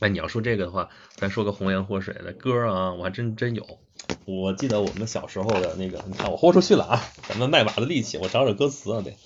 [0.00, 3.80] 哎，你要说这个的话，咱说个红颜祸水的歌啊，我还真真有。
[4.26, 9.16] 我记得我们小时候的那个，你看我豁出去了啊，咱们卖马的力气，我找找歌词啊得。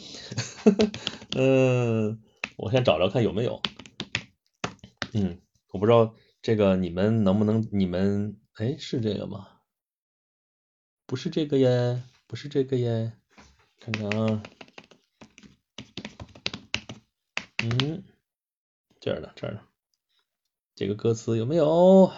[1.36, 2.22] 嗯，
[2.56, 3.60] 我先找找看有没有。
[5.12, 5.40] 嗯，
[5.72, 9.48] 我不知道这个你们能不能，你们哎是这个吗？
[11.06, 13.12] 不是这个耶，不是这个耶，
[13.80, 14.42] 看看啊。
[17.64, 18.04] 嗯，
[19.00, 19.60] 这儿呢，这儿呢。
[20.80, 22.10] 这个歌词有没有？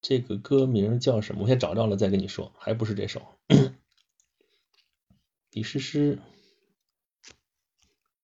[0.00, 1.42] 这个歌名叫什么？
[1.42, 2.52] 我先找到了再跟你说。
[2.56, 3.20] 还不是这首。
[5.50, 6.20] 李诗诗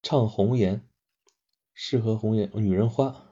[0.01, 0.77] 唱《红颜》，
[1.73, 3.25] 适合红颜女人花。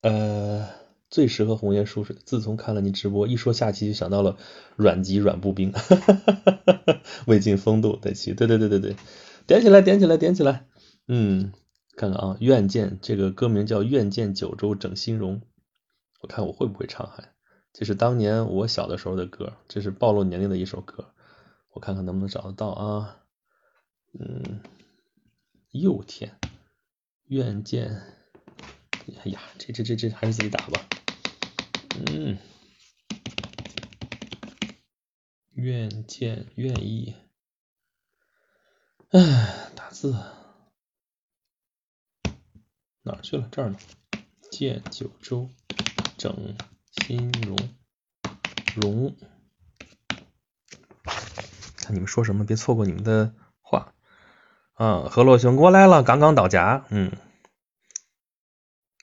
[0.00, 0.68] 呃，
[1.08, 2.16] 最适合红颜书水。
[2.24, 4.36] 自从看了你直播，一说下棋就想到了
[4.74, 5.72] 阮籍、阮步兵。
[7.28, 8.96] 魏晋风度的棋，对对对对对，
[9.46, 10.66] 点起来，点起来，点起来。
[11.06, 11.52] 嗯。
[11.96, 15.40] 看看啊，愿见这个歌名叫《愿见九州整新容》，
[16.20, 17.32] 我看我会不会唱还？
[17.72, 21.12] 这是当年我小的时候的歌，这是暴露年龄的一首歌，
[21.70, 23.20] 我看看能不能找得到啊？
[24.12, 24.60] 嗯，
[25.72, 26.38] 又天，
[27.26, 28.02] 愿见，
[29.24, 30.88] 哎呀，这这这这还是自己打吧。
[32.06, 32.38] 嗯，
[35.52, 37.14] 愿见愿意，
[39.10, 40.14] 哎，打字。
[43.04, 43.46] 哪去了？
[43.52, 43.76] 这儿呢。
[44.50, 45.48] 见九州
[46.16, 46.54] 整
[46.92, 47.58] 新容
[48.76, 49.16] 容，
[51.76, 53.92] 看你们说什么，别错过你们的话。
[54.74, 56.84] 啊，何洛兄过来了，刚刚到家。
[56.88, 57.12] 嗯。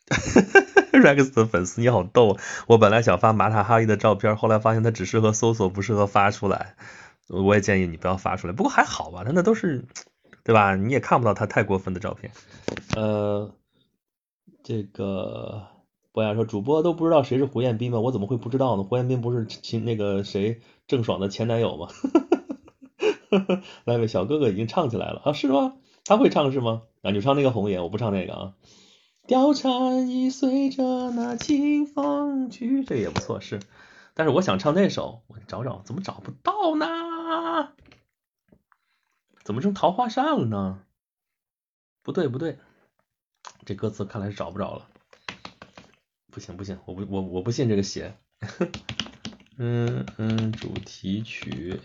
[0.93, 2.37] Rex 的粉丝你好逗，
[2.67, 6.75] 我本来想发马塔哈伊的照片，后来发现他只适合搜索，不适合发出来。
[7.27, 8.53] 我也建议你不要发出来。
[8.53, 9.85] 不过还好吧，他那都是
[10.43, 10.75] 对吧？
[10.75, 12.31] 你也看不到他太过分的照片。
[12.95, 13.53] 呃。
[14.63, 15.67] 这个
[16.11, 17.99] 博雅说，主播都不知道谁是胡彦斌吗？
[17.99, 18.83] 我怎么会不知道呢？
[18.83, 21.87] 胡彦斌不是亲那个谁郑爽的前男友吗？
[23.85, 25.75] 来位小哥哥已经唱起来了啊，是吗？
[26.03, 26.83] 他会唱是吗？
[27.01, 28.53] 啊，你唱那个红颜，我不唱那个啊。
[29.27, 33.59] 貂蝉已随着那清风去，这也不错是，
[34.13, 37.71] 但是我想唱那首，我找找，怎么找不到呢？
[39.43, 40.79] 怎么成桃花扇了呢？
[42.03, 42.57] 不对不对。
[43.65, 44.87] 这歌词看来是找不着了，
[46.31, 48.17] 不行不行，我不我我不信这个邪。
[49.57, 51.79] 嗯嗯，主题曲，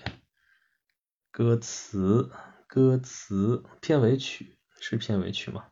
[1.31, 2.31] 歌词
[2.67, 5.67] 歌词，片尾曲是片尾曲吗？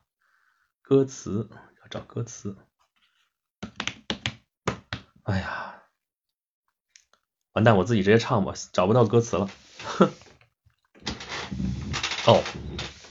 [0.82, 1.48] 歌词
[1.80, 2.56] 要找歌词。
[5.22, 5.84] 哎呀，
[7.52, 9.48] 完蛋，我自己直接唱吧，找不到歌词了。
[12.26, 12.44] 哦。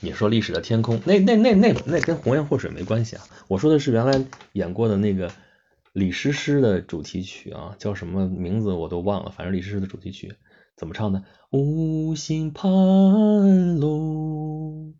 [0.04, 3.24] 你说历史的天空，那那那那那跟红颜祸水没关系啊！
[3.48, 5.32] 我说的是原来演过的那个
[5.94, 10.36] 李师师的主题曲啊，叫什么名字我都忘了，反正李师师的主题曲
[10.76, 11.24] 怎么唱的？
[11.52, 14.94] 无心攀龙，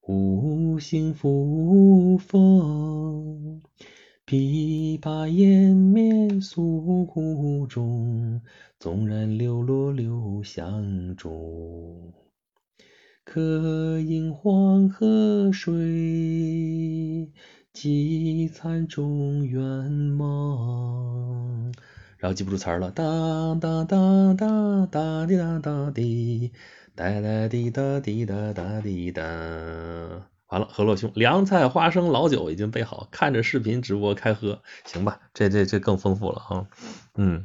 [0.00, 3.60] 无心扶风，
[4.24, 8.40] 琵琶掩面诉苦衷，
[8.78, 12.14] 纵然流落留香中。
[13.28, 17.28] 可饮黄河水，
[17.72, 19.60] 饥餐中原
[19.90, 21.74] 梦。
[22.18, 23.02] 然后记不住词儿了，哒
[23.60, 26.52] 哒哒哒哒滴哒哒滴，
[26.94, 29.22] 哒哒滴哒滴哒哒滴哒。
[30.46, 35.18] 完了，何洛兄，凉菜、花生、老酒已经备好，看着视频直播开喝，行吧？
[35.34, 36.66] 这这这更丰富了啊。
[37.16, 37.44] 嗯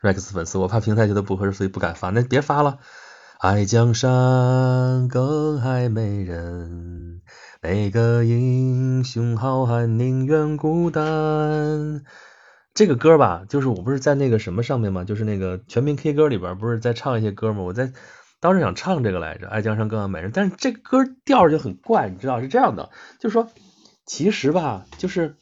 [0.00, 2.78] ，Rex 粉丝，我怕平台觉得不合适，所以不敢发，那别发了。
[3.44, 7.20] 爱江山更爱美人，
[7.60, 12.04] 哪个英雄好汉宁愿孤单？
[12.72, 15.04] 这个歌吧，就是我不是在那个什么上面吗？
[15.04, 17.60] 就是那个全民 K 歌里边不是在唱一些歌吗？
[17.60, 17.92] 我在
[18.40, 22.88] 当时想唱这个来着，爱江山更爱美人，但是这歌调就很怪，你知道是这样的，
[23.20, 23.50] 就是说
[24.06, 25.36] 其实吧，就是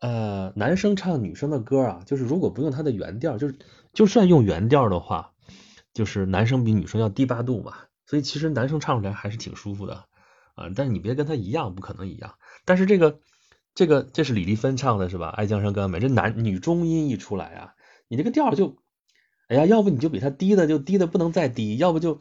[0.00, 3.56] 呃男生唱女生的歌啊，就是如果不用它的原调，就是
[3.92, 5.31] 就算用原调的话。
[5.94, 7.74] 就是男生比女生要低八度嘛，
[8.06, 10.06] 所以其实男生唱出来还是挺舒服的
[10.54, 10.70] 啊。
[10.74, 12.34] 但是你别跟他一样，不可能一样。
[12.64, 13.20] 但是这个
[13.74, 15.28] 这个这是李丽芬唱的是吧？
[15.28, 17.74] 爱江山更爱美，这男女中音一出来啊，
[18.08, 18.76] 你这个调就，
[19.48, 22.20] 哎呀，要不你就比他低的就低的不能再低，要不就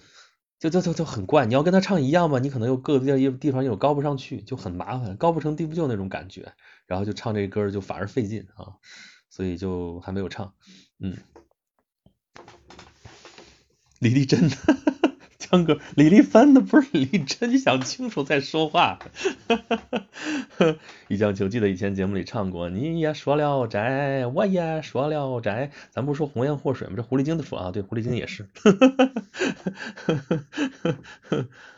[0.60, 1.46] 就就就就很怪。
[1.46, 6.54] 你要跟他唱一样嘛，你可能又各个地地方又高不上去，就很麻烦，高不成低不就那种感觉。
[6.88, 8.76] 然后就唱这歌就反而费劲啊，
[9.30, 10.54] 所以就还没有唱，
[11.00, 11.18] 嗯。
[14.02, 14.50] 李丽珍，
[15.38, 18.98] 江哥，李丽芬的不是李丽珍，你想清楚再说话。
[21.08, 26.96] 一江秋记得以前节目里唱过，你也说了斋，我也说了斋，咱不说红颜祸水吗？
[26.98, 28.50] 这狐狸精的说啊，对，狐狸精也是。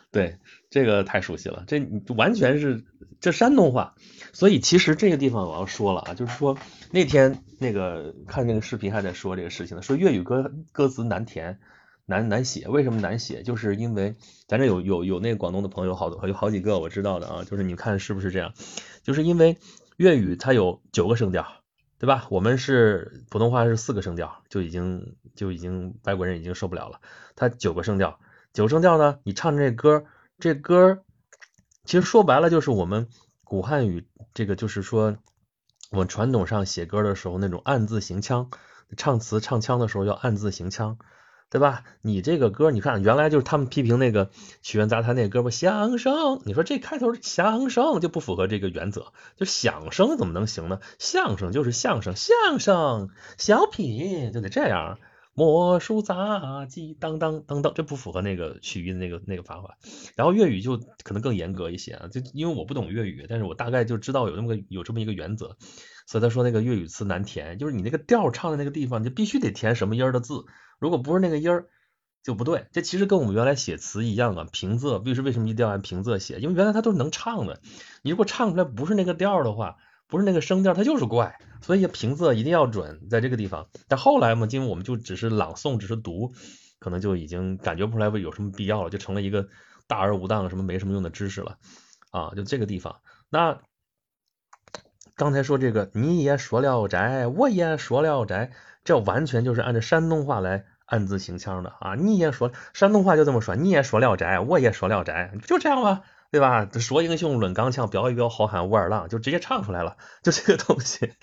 [0.09, 0.37] 对，
[0.69, 2.85] 这个太熟悉了，这完全是
[3.19, 3.95] 这山东话。
[4.31, 6.57] 所以其实这个地方我要说了啊，就是说
[6.89, 11.59] 那天那个看那个视频还在说这个事情呢，说粤语歌歌词难填。
[12.05, 13.43] 难难写，为什么难写？
[13.43, 14.15] 就是因为
[14.47, 18.53] 咱这有有有那个广东的朋友，好多有好几个我知道的啊，就是你看是不是这样？
[19.03, 19.57] 就是因为
[19.95, 21.47] 粤语它有九个声调，
[21.99, 22.27] 对吧？
[22.29, 26.99] 我们是普通话是四个声调，就已经就已经外国人已经受不了了。
[27.35, 28.19] 它九个声调，
[28.51, 30.03] 九个声调呢，你唱这歌，
[30.39, 31.03] 这歌
[31.85, 33.07] 其实说白了就是我们
[33.45, 35.15] 古汉语这个，就是说
[35.89, 38.49] 我们传统上写歌的时候那种按字行腔，
[38.97, 40.97] 唱词唱腔的时候要按字行腔。
[41.53, 41.83] 对吧？
[42.01, 44.31] 你这个歌，你看原来就是他们批评那个
[44.63, 46.41] 曲苑杂谈那个歌吧，响声。
[46.45, 50.79] 你说这开头相声就不符合这个原则，就响声怎么能行呢？
[50.97, 54.97] 相声就是相声，相声小品就得这样，
[55.35, 59.77] 魔术杂技当当当当，这不符合那个曲艺的那个那个方法。
[60.15, 65.57] 然后粤语就可能更严格一些啊，就因为我不懂粤语，但是我大概就知道有那么个有这么一个原则，
[66.05, 70.45] 所以他说那个粤语词难填，就是你那个调唱的那个地方，你就必须得填什么音的字。
[70.79, 71.67] 如果不是那个音儿
[72.23, 74.47] 就不对，这其实跟我们原来写词一样啊。
[74.51, 76.39] 平仄，为是为什么一定要按平仄写？
[76.39, 77.59] 因为原来它都是能唱的，
[78.01, 79.77] 你如果唱出来不是那个调的话，
[80.13, 81.39] 不是那个声调，它就是怪。
[81.63, 83.67] 所以平仄一定要准，在这个地方。
[83.87, 86.33] 但后来嘛，因为我们就只是朗诵，只是读，
[86.77, 89.47] 可能就已经感觉不出来有什么必要了，就成了一个
[89.87, 91.57] 大而无当、什么没什么用的知识了
[92.11, 92.31] 啊。
[92.35, 92.97] 就这个地方，
[93.31, 93.59] 那
[95.15, 98.51] 刚才说这个，你也说了斋，我也说了斋，
[98.83, 100.65] 这完全就是按照山东话来。
[100.85, 106.03] 暗自行腔的啊，你也说山东话就这么说，你也说聊斋，我也说聊斋，就这样吧，
[106.33, 106.67] 对吧？
[106.79, 111.13] 说英雄论刚强，飙一飙好汉武二郎，就直接唱出来了，就这个东西。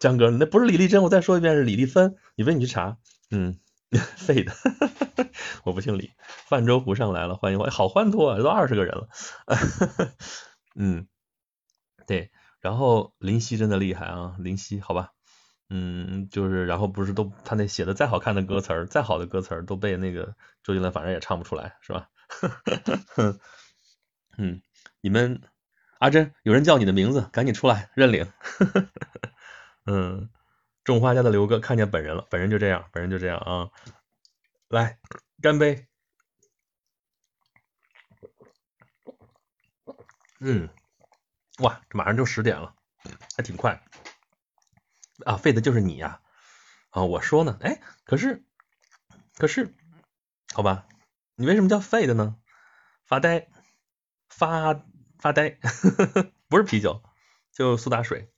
[0.00, 2.96] 江哥，那不是李丽珍，我再说一遍是李丽芬，你问你去查，
[3.30, 3.60] 嗯，
[4.16, 4.52] 废的，
[5.62, 6.10] 我不姓李。
[6.48, 9.08] 泛舟湖上来了，欢迎我，好欢脱啊，都二十个人了，
[10.74, 11.06] 嗯，
[12.08, 15.12] 对，然后林夕真的厉害啊，林夕，好吧。
[15.70, 22.08] 嗯，就是，然后不是都他那写的再好看的歌词儿，再好的歌词儿都被那个周杰伦反正也唱不出来，是吧？
[24.38, 24.62] 嗯，
[25.00, 25.42] 你们
[25.98, 28.32] 阿珍，有人叫你的名字，赶紧出来认领。
[29.84, 30.30] 嗯，
[30.84, 33.70] 种花家的刘哥看见本人了，本人就这样，本人就这样啊。
[34.68, 34.98] 来，
[35.42, 35.86] 干杯。
[40.40, 40.68] 嗯，
[41.58, 42.74] 哇，这马上就十点了，
[43.36, 43.82] 还挺快。
[45.24, 46.20] 啊，废的就是你呀！
[46.90, 48.44] 啊，我说呢，哎，可是，
[49.36, 49.74] 可是，
[50.54, 50.86] 好吧，
[51.34, 52.36] 你为什么叫废的呢？
[53.04, 53.48] 发呆，
[54.28, 54.82] 发
[55.18, 55.58] 发呆，
[56.48, 57.02] 不是啤酒，
[57.52, 58.30] 就苏打水，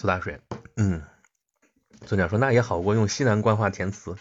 [0.00, 0.40] 苏打水，
[0.76, 1.02] 嗯，
[2.06, 4.16] 村长说那也好过用西南官话填词，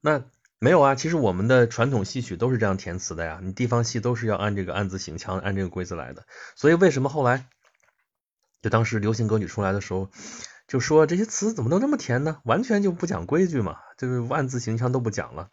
[0.00, 0.24] 那
[0.58, 7.48] 没有啊，其实我们的传统戏曲都是这样填词的呀，你地方戏都是要按这个按字行腔，按这个规则来的，所以为什么后来？
[8.62, 10.10] 就当时流行歌曲出来的时候，
[10.66, 12.40] 就说这些词怎么能这么甜呢？
[12.44, 15.50] 完全就不讲规矩嘛，就是万字行腔都不讲了。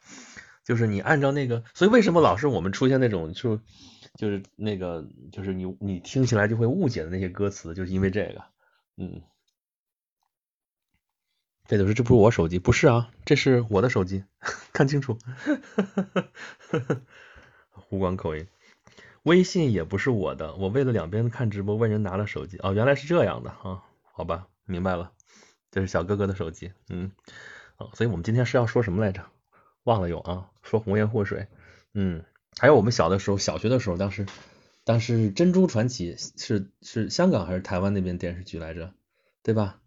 [0.64, 3.60] 就是你按照那个，所以为什么老是我们出现那种就
[4.20, 8.44] 就是那个就是你你听起来就会误解的那些歌词，就是因为这个。
[8.98, 9.24] 嗯，
[11.66, 14.26] 这就是这不是我手机，不是啊，这是我的手机，
[14.72, 15.18] 看清楚。
[17.72, 18.48] 湖广口音。
[19.24, 22.58] 微信也不是我的，我为了两边看直播，问人拿了手机。
[22.60, 25.12] 哦，原来是这样的啊，好吧，明白了，
[25.72, 27.12] 这是小哥哥的手机，嗯，
[27.78, 29.26] 哦，所以我们今天是要说什么来着？
[29.84, 31.48] 忘了有啊，说红颜祸水，
[31.94, 32.24] 嗯，
[32.58, 34.26] 还有我们小的时候，小学的时候，当时
[34.84, 38.94] 当时珍珠传奇是是香港还是台湾那边电视剧来着，
[39.44, 39.80] 对吧？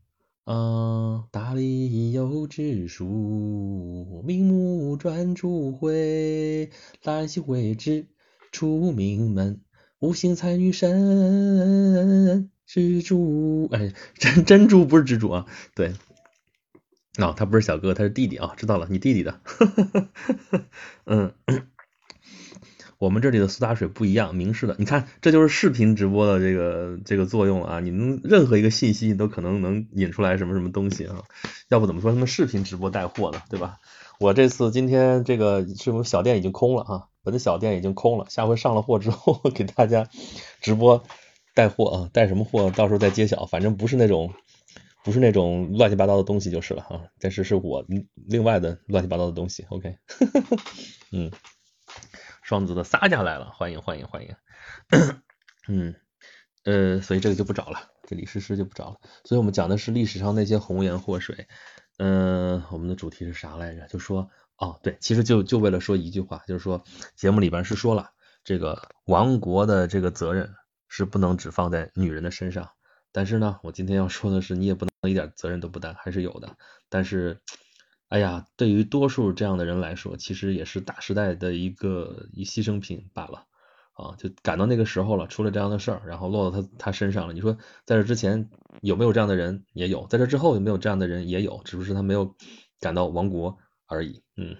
[0.44, 6.70] 嗯，大理有只书，明目专注会，
[7.04, 8.06] 兰溪会知。
[8.52, 9.60] 出名门，
[9.98, 15.94] 五星才女神，蜘蛛，哎，珍珍珠不是蜘蛛啊，对，
[17.16, 20.10] 啊，他不是小哥，他是弟弟啊，知道了，你弟弟的，呵呵
[20.50, 20.64] 呵
[21.06, 21.32] 嗯，
[22.98, 31.24] 我们这里的苏打水不一样，明示的，你看，这就是视频直播的这个这个作用啊，你们任何一个信息都可能能引出来什么什么东西啊，
[31.68, 33.78] 要不怎么说他们视频直播带货呢，对吧？
[34.22, 37.08] 我这次今天这个是不是小店已经空了啊？
[37.24, 40.08] 我的小店已经空了，下回上了货之后 给大家
[40.60, 41.02] 直播
[41.54, 43.46] 带货啊，带什么货到时候再揭晓。
[43.46, 44.32] 反正不是那种
[45.02, 47.00] 不是那种乱七八糟的东西就是了哈。
[47.18, 49.66] 但是是我另外的乱七八糟的东西。
[49.70, 49.98] OK，
[51.10, 51.32] 嗯，
[52.44, 54.36] 双子的撒家来了，欢迎欢迎欢迎。
[55.66, 55.96] 嗯
[56.64, 59.00] 呃，所以这个就不找了，这李诗诗就不找了。
[59.24, 61.48] 所以我们讲的是历史上那些红颜祸水。
[61.98, 63.86] 嗯，我们的主题是啥来着？
[63.86, 66.84] 就说哦，对，其实就就为了说一句话，就是说
[67.14, 68.10] 节目里边是说了，
[68.44, 70.54] 这个亡国的这个责任
[70.88, 72.70] 是不能只放在女人的身上。
[73.12, 76.56] 但是呢，我今天要说的是，你也不能一点责任都不担，还是有的。
[76.88, 77.40] 但是，
[78.08, 83.44] 哎呀，对于多数这样的人来说，其实也是大时代的一个一牺牲品罢了。
[83.92, 87.34] 啊，就赶到那个时候了，出了这样的事儿，然后落到他他身上了。
[87.34, 89.64] 你说在这之前有没有这样的人？
[89.72, 91.28] 也有，在这之后有没有这样的人？
[91.28, 92.34] 也有，只不过是他没有
[92.80, 94.22] 赶到亡国而已。
[94.36, 94.56] 嗯，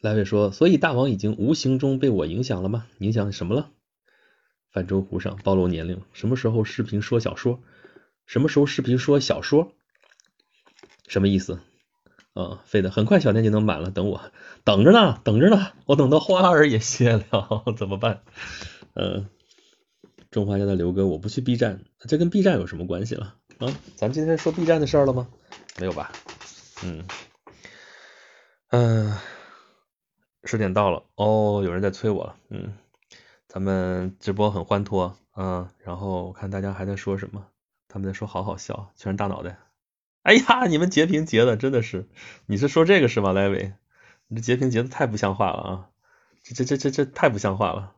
[0.00, 2.86] 来位说，所以大王已经无形中被我影响了吗？
[2.98, 3.70] 影响什么了？
[4.70, 7.62] 泛舟湖上暴露年龄，什么时候视频说小说？
[8.26, 9.72] 什么时候视频说小说？
[11.06, 11.60] 什么意思？
[12.34, 14.20] 啊，飞的很快，小店就能满了，等我，
[14.64, 18.22] 等着呢，等着呢，我等到花儿也谢了， 怎么办？
[18.94, 19.28] 嗯，
[20.32, 23.36] 中华家的刘哥，我不去 B 站，这跟 B 站有什么关系了？
[23.58, 25.28] 啊，咱今天说 B 站的事儿了吗？
[25.78, 26.10] 没有吧？
[26.84, 27.04] 嗯
[28.70, 29.16] 嗯，
[30.42, 32.74] 十点到了，哦，有人在催我了，嗯，
[33.46, 37.46] 咱们直播很欢脱，嗯，然后我看大家还在说什么，
[37.86, 39.56] 他们在说好好笑，全是大脑袋。
[40.24, 42.08] 哎呀， 你们截屏截的真的是，
[42.46, 43.72] 你是说这个是吗，莱维？
[44.26, 45.88] 你这截屏截的太不像话了啊！
[46.42, 47.92] 这这这这这太不像话了，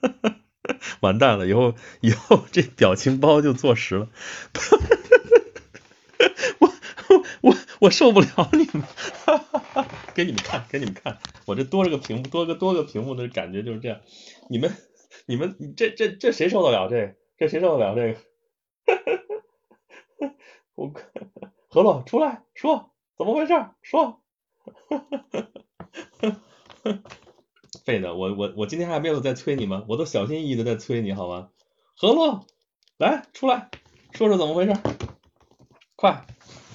[1.00, 4.08] 完蛋了，以后以后这表情包就坐实了，
[6.58, 6.72] 我
[7.42, 8.82] 我我受不了你们，
[10.14, 14.00] 给你们看给你们看，我这多了个屏幕，多个多个屏幕的感觉就是这样，
[14.48, 14.74] 你们
[15.26, 19.19] 你们这这这谁受得了这这谁受得了这个？
[20.80, 20.90] 我
[21.68, 23.52] 何洛出来说怎么回事？
[23.82, 24.22] 说，
[27.84, 29.84] 废的，我我我今天还没有在催你吗？
[29.90, 31.50] 我都小心翼翼的在催你好吗？
[31.98, 32.46] 何洛，
[32.96, 33.68] 来出来
[34.12, 34.72] 说说怎么回事？
[35.96, 36.26] 快，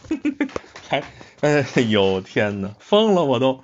[0.87, 1.03] 还
[1.41, 3.63] 哎呦天呐，疯了我都，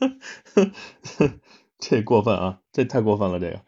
[1.78, 3.60] 这过分啊，这太过分了这个。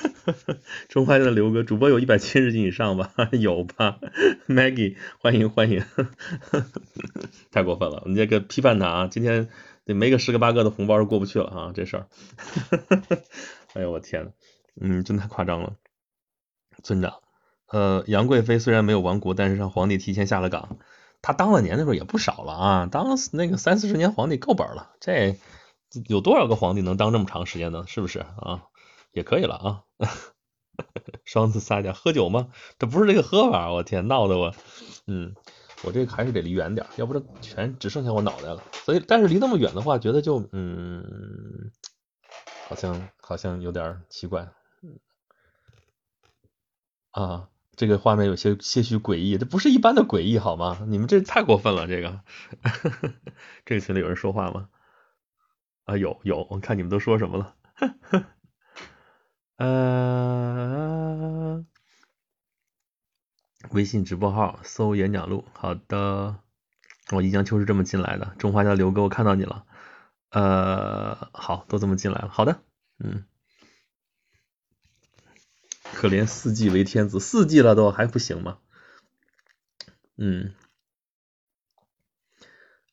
[0.88, 3.12] 中华的刘哥，主播有一百七十斤以上吧？
[3.32, 3.98] 有吧
[4.48, 5.84] ？Maggie，欢迎欢迎，
[7.50, 8.02] 太过分了！
[8.06, 9.48] 你这个批判他啊，今天
[9.84, 12.06] 得没个十个八个的红包是过不去了啊，这事儿。
[13.74, 14.30] 哎呦我天呐，
[14.80, 15.74] 嗯，真太夸张了。
[16.82, 17.14] 村长，
[17.68, 20.78] 呃，杨贵妃虽然没有亡国，但是让皇帝提前下了岗，
[21.20, 24.90] 他当了年的时候也不少了啊，当那个三四十年皇帝够本了。
[25.00, 25.36] 这
[26.08, 27.84] 有多少个皇帝能当这么长时间呢？
[27.86, 28.64] 是不是啊？
[29.12, 29.84] 也可以了啊，
[31.24, 32.48] 双子撒娇喝酒吗？
[32.78, 34.54] 这不是这个喝法，我天，闹得我，
[35.06, 35.34] 嗯，
[35.84, 38.62] 我这个还是得离远点，要不这全只剩下我脑袋了。
[38.84, 41.70] 所以，但是离那么远的话，觉得就嗯，
[42.68, 44.48] 好像好像有点奇怪，
[47.10, 50.84] 啊，这个画面有些些许诡异，这不是一般的诡异好吗？
[50.88, 52.20] 你们这太过分了，这个，
[53.66, 54.68] 这个群里有人说话吗？
[55.84, 57.56] 啊，有有，我看你们都说什么了。
[59.62, 61.64] 呃，
[63.70, 66.40] 微信直播号搜演讲录，好的，
[67.12, 69.64] 我一江秋是这么进来的，中华的刘哥，我看到你了，
[70.30, 72.60] 呃，好，都这么进来了，好的，
[72.98, 73.24] 嗯，
[75.94, 78.58] 可怜四季为天子，四季了都还不行吗？
[80.16, 80.54] 嗯，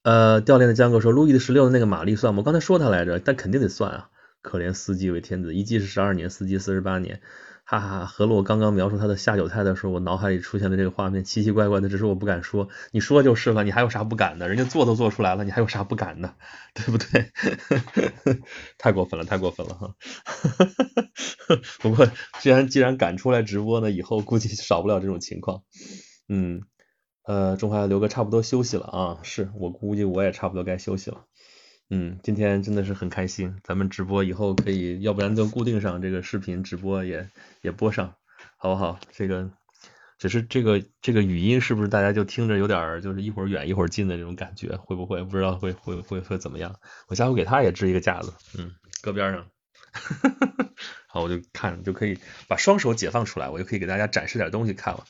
[0.03, 2.41] 呃，掉链的江哥说，路易的十六的那个玛丽算吗？
[2.41, 4.11] 我刚才说他来着，但肯定得算啊。
[4.41, 7.21] 可怜四季为天子，一季是十二年，四季四十八年，
[7.65, 8.05] 哈哈哈！
[8.05, 12.69] 何洛刚刚描述他的下酒菜的时候，我脑海里出现了这个画面，奇奇怪怪的，只是我不敢说。
[12.91, 14.47] 你说就是了，你还有啥不敢的？
[14.47, 16.33] 人家做都做出来了，你还有啥不敢的？
[16.73, 17.31] 对不对？
[18.79, 19.95] 太过分了，太过分了哈！
[21.79, 22.09] 不过
[22.39, 25.63] 既然既然敢出来直播呢，以后估计少不了这种情况。
[26.27, 26.61] 嗯，
[27.23, 31.25] 呃，中华刘哥差不多休息了啊，是我估计我也差不多该休息了。
[31.91, 37.27] 嗯，今天真的是很开心，咱们直播以后可以，要不然就固定上这个视频直播也
[37.61, 38.13] 也播上，
[38.57, 38.99] 好不好？
[39.11, 39.49] 这个
[40.19, 46.75] 只是这个这个语音是不是大家就听着有点就是一会儿远一会儿近的这种感觉，会不会不知道会会会会怎么样？
[47.07, 48.71] 我下回给他也支一个架子，嗯，
[49.01, 49.47] 搁边上，
[51.09, 55.05] 好，我就看就可以把双手解放出来，我就可以给大家展示点东西看了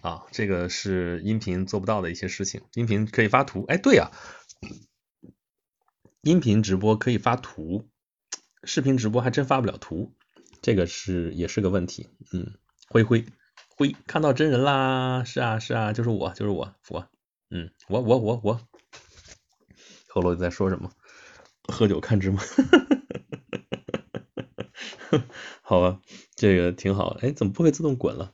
[0.00, 4.12] 啊，这个是音频做不到的一些事情，音频可以发图，哎，对呀。
[6.24, 7.86] 音频直播可以发图，
[8.64, 10.14] 视频直播还真发不了图，
[10.62, 12.08] 这个是也是个问题。
[12.32, 12.54] 嗯，
[12.88, 13.26] 灰灰
[13.76, 15.24] 灰，看到真人啦！
[15.24, 17.06] 是啊是啊，就是我就是我我，
[17.50, 18.60] 嗯，我我我我，
[20.08, 20.90] 后楼在说什么？
[21.64, 22.40] 喝酒看直播，
[25.60, 26.00] 好吧，
[26.36, 27.18] 这个挺好。
[27.20, 28.32] 哎，怎么不会自动滚了？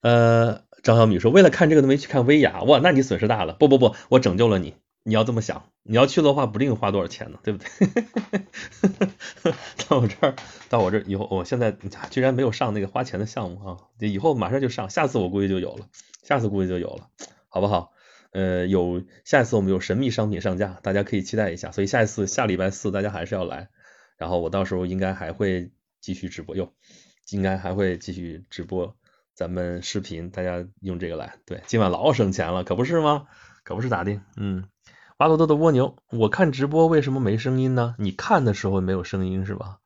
[0.00, 3.52] 呃，张小米说，为了看这个都没去看薇娅，哇，那你损失大了。
[3.52, 4.74] 不不不，我拯救了你。
[5.06, 9.52] 你要这么想，你要去的话，不定花多少钱呢，对不对？
[9.86, 10.34] 到我这儿，
[10.70, 11.76] 到我这儿以后，我现在
[12.10, 15.86] 居然没有上那个花钱的项目啊，以后马上就上，下次我估计就有了，
[16.22, 17.10] 下次估计就有了，
[17.48, 17.92] 好不好？
[18.32, 21.70] 呃，有下一次我们有神秘商品上架，大家可以期待一下。
[21.70, 23.68] 所以下一次下礼拜四大家还是要来，
[24.16, 26.72] 然后我到时候应该还会继续直播哟，
[27.30, 28.96] 应该还会继续直播
[29.34, 33.26] 咱们视频，大家用这个来，对，今晚老省钱了，可不是吗？
[33.62, 34.18] 可不是咋的？
[34.36, 34.64] 嗯。
[35.16, 37.94] 巴多多的蜗牛，我看直播为什么没声音呢？
[37.98, 39.78] 你看的时候没有声音是吧？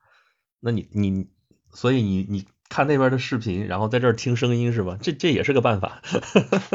[0.59, 1.27] 那你你
[1.71, 4.97] 所以你你看那边的视频，然后在这儿听声音是吧？
[5.01, 6.01] 这这也是个办法，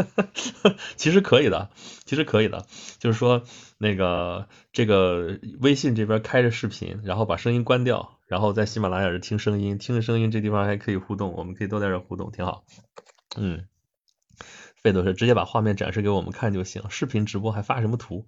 [0.97, 1.71] 其实可以的，
[2.05, 2.65] 其实可以的，
[2.99, 3.43] 就是说
[3.79, 12.65] 那个这个微信这边开着视频，然后把声音关掉，然后在喜马拉雅这听声音，听着声音这地方还可以互动，我们可以都在这互动，挺好。
[13.37, 13.67] 嗯。
[14.85, 18.27] 费多是直接把画面展示给我们看就行，视频直播还发什么图？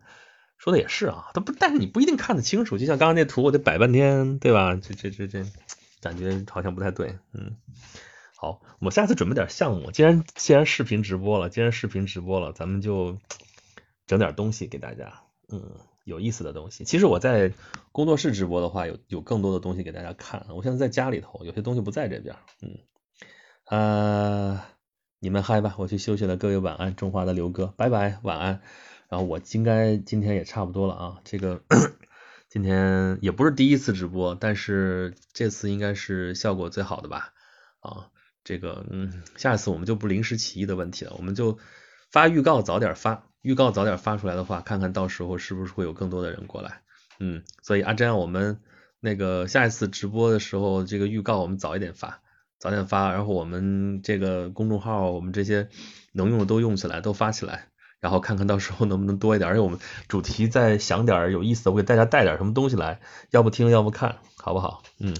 [0.56, 2.78] 说的也是啊，他不，但是你不一定看得清楚。
[2.78, 4.74] 就像刚刚那图，我得摆半天，对吧？
[4.74, 5.44] 这这这这，
[6.00, 7.18] 感觉好像不太对。
[7.34, 7.58] 嗯，
[8.36, 9.90] 好，我下次准备点项目。
[9.90, 13.18] 既然既然视频直播了，既然视频直播了，咱们就
[14.06, 15.72] 整点东西给大家，嗯，
[16.04, 16.84] 有意思的东西。
[16.84, 17.52] 其实我在
[17.92, 20.46] 工作室直播的话，有有更多的东西给大家看。
[20.48, 22.34] 我现在在家里头，有些东西不在这边。
[22.62, 22.78] 嗯，
[23.66, 24.75] 呃。
[25.26, 26.36] 你们嗨吧，我去休息了。
[26.36, 28.60] 各位晚安，中华的刘哥，拜拜，晚安。
[29.08, 31.62] 然后我应该今天也差不多了啊，这个
[32.48, 37.32] 今天也不是第一次直播，但是这次应该是效果最好的吧？
[37.80, 38.06] 啊，
[38.44, 41.58] 这个嗯，下一次我们就不临时起意的问题了，我们就
[42.12, 46.82] 发预告早点发，预告早点发出来的话，看看到时候是不是会有更多的人过来。
[47.18, 48.60] 嗯，所以阿珍，我们
[49.00, 52.22] 那个下一次直播的时候，这个预告我们早一点发。
[52.66, 55.68] 早点发，然后我们这个公众号，我们这些
[56.10, 57.68] 能用的都用起来，都发起来，
[58.00, 59.48] 然后看看到时候能不能多一点。
[59.48, 62.98] 而且我们主题再想点有意思的，我给大家带点什么东西来，
[63.30, 64.82] 要不听要不看，好不好？
[64.98, 65.14] 嗯。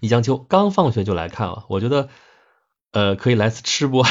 [0.00, 2.08] 一江秋刚放学就来看了，我觉得
[2.90, 4.04] 呃可以来次吃播，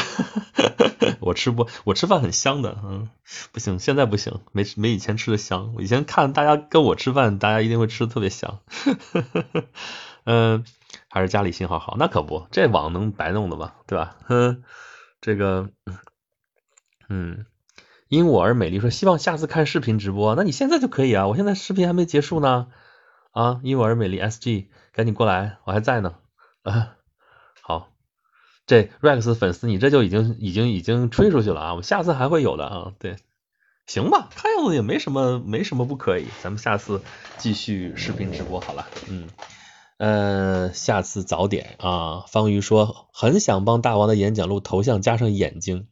[1.20, 3.10] 我吃播，我吃饭很香的，嗯，
[3.52, 5.74] 不行，现在不行，没没以前吃的香。
[5.76, 8.60] 我以前看大家跟我吃饭，大家一定会吃的特别香，
[10.24, 10.64] 嗯。
[11.08, 13.72] 还是家里信号好，那可不，这网能白弄的吗？
[13.86, 14.16] 对吧？
[14.26, 14.62] 哼，
[15.20, 15.70] 这个，
[17.08, 17.46] 嗯，
[18.08, 22.68] 因我而美丽说希望下次看视频直播，那你现在就可以啊，我现在视频还没结束呢，
[23.32, 26.16] 啊，因我而美丽 SG，赶紧过来，我还在呢，
[26.62, 26.96] 啊，
[27.60, 27.88] 好，
[28.66, 33.16] 这 Rex 粉丝你这就已经已经已经吹出去了啊，我下次还会有的啊，对，
[33.86, 37.02] 行吧，看样子也没什么没什么不可以，咱们下次
[37.38, 39.28] 继续视频直播好了，嗯。
[40.02, 42.24] 嗯，下次早点啊。
[42.26, 45.88] 方瑜说很想帮大王的演讲录头像加上眼睛，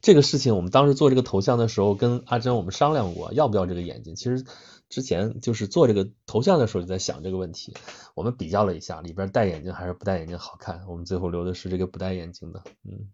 [0.00, 4.16] 这个事情我们当时做这个头像的时候跟阿珍我们商量过，要不要这个眼睛。
[4.16, 4.44] 其实
[4.88, 7.72] 之前就是做这个头像的时候就在想这个问题，
[8.16, 13.10] 我们比较了一下，里边戴眼镜还是不戴眼镜好看，我们最后留的是这个不戴眼镜的，嗯，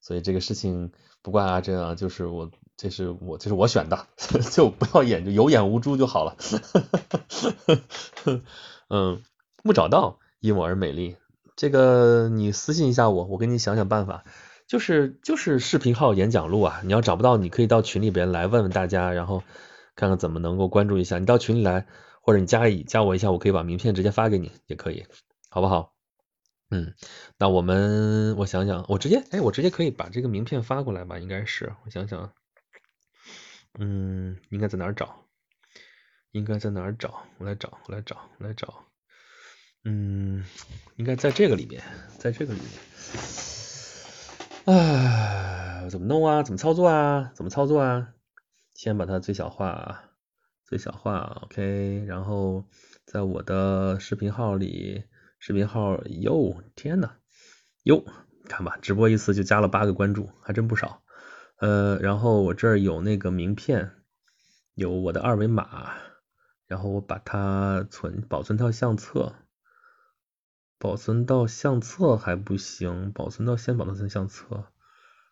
[0.00, 0.90] 所以这个事情
[1.22, 4.08] 不怪阿珍啊，就是我这是我这是我选的，
[4.50, 6.36] 就不要眼就有眼无珠就好了，
[8.90, 9.22] 嗯。
[9.66, 11.16] 木找到，因我而美丽。
[11.56, 14.24] 这个你私信一下我，我给你想想办法。
[14.66, 19.42] 就是就是视频号演讲录啊，你要找不到，你可以到群里边来问问大家，然后
[19.96, 21.18] 看看怎么能够关注一下。
[21.18, 21.86] 你到群里来，
[22.20, 25.06] 或者你加一加我一下，我可以把名片直接发给你，也可以，
[25.48, 25.94] 好不好？
[26.70, 26.92] 嗯，
[27.38, 31.18] 那我们我想想，我直接哎，我直接可以把这个名片发过来吧？
[31.18, 32.34] 应该是，我想想，
[33.78, 35.24] 嗯，应该在哪儿找？
[36.32, 37.22] 应该在哪儿找？
[37.38, 38.74] 我来找，我来找，我来找。
[39.84, 40.42] 嗯，
[40.96, 41.82] 应该在这个里面，
[42.18, 42.70] 在这个里面。
[44.64, 46.42] 啊，怎么弄啊？
[46.42, 47.30] 怎么操作啊？
[47.34, 48.14] 怎么操作啊？
[48.72, 50.04] 先把它最小化，
[50.64, 52.04] 最小化，OK。
[52.06, 52.64] 然后
[53.04, 55.04] 在我的视频号里，
[55.38, 57.16] 视频号哟，天呐，
[57.82, 58.04] 哟，
[58.48, 61.02] 看吧，直播一次就加了八个关注，还真不少。
[61.58, 63.92] 呃，然后我这儿有那个名片，
[64.74, 65.94] 有我的二维码，
[66.66, 69.34] 然后我把它存保存到相册。
[70.78, 74.66] 保存到相册还不行，保存到先保存相册，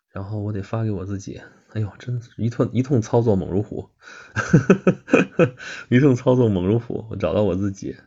[0.09, 1.41] 然后我得发给我自己。
[1.73, 3.89] 哎呦，真一通一通操作猛如虎，
[5.89, 7.07] 一通操作猛如虎。
[7.09, 7.97] 我找到我自己，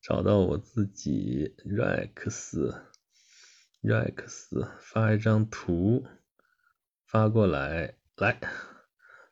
[0.00, 2.74] 找到我自己，rex
[3.82, 6.06] rex 发一张图
[7.06, 8.40] 发过来，来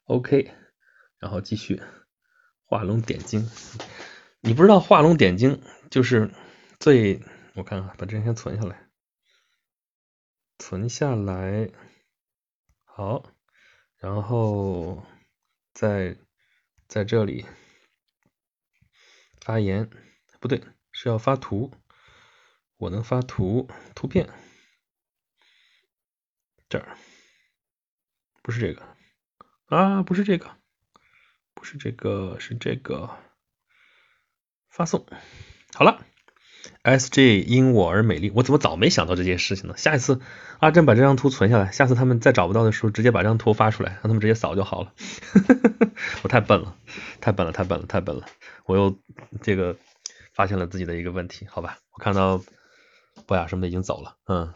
[0.05, 0.51] ，OK，
[1.19, 1.81] 然后继续
[2.66, 3.51] 画龙点睛。
[4.43, 6.31] 你不知道画龙点睛就是
[6.78, 7.23] 最，
[7.55, 8.91] 我看看，把这先存下来，
[10.59, 11.70] 存下来，
[12.85, 13.31] 好，
[13.97, 15.05] 然后
[15.73, 16.16] 在
[16.89, 17.47] 在这里
[19.41, 19.91] 发言。
[20.41, 20.61] 不对，
[20.91, 21.73] 是要发图。
[22.79, 24.29] 我能发图图片，
[26.69, 26.99] 这儿
[28.43, 28.97] 不是这个
[29.66, 30.59] 啊，不是这个，
[31.55, 33.16] 不是这个，是这个。
[34.69, 35.07] 发送
[35.74, 36.05] 好了
[36.83, 38.31] ，S J 因我而美丽。
[38.35, 39.77] 我怎么早没想到这件事情呢？
[39.77, 40.21] 下一次
[40.59, 44.93] 阿珍把这张图存下来，下次他们再找不到的时候，直接把这张图发出来，让他们直接扫就好了。
[46.23, 46.77] 我太笨了，
[47.21, 48.27] 太笨了，太笨了，太笨了。
[48.67, 48.99] 我又
[49.41, 49.77] 这个。
[50.35, 52.41] 发现了自己的一个问题，好吧，我看到
[53.27, 54.51] 博雅什么的已经走了，嗯，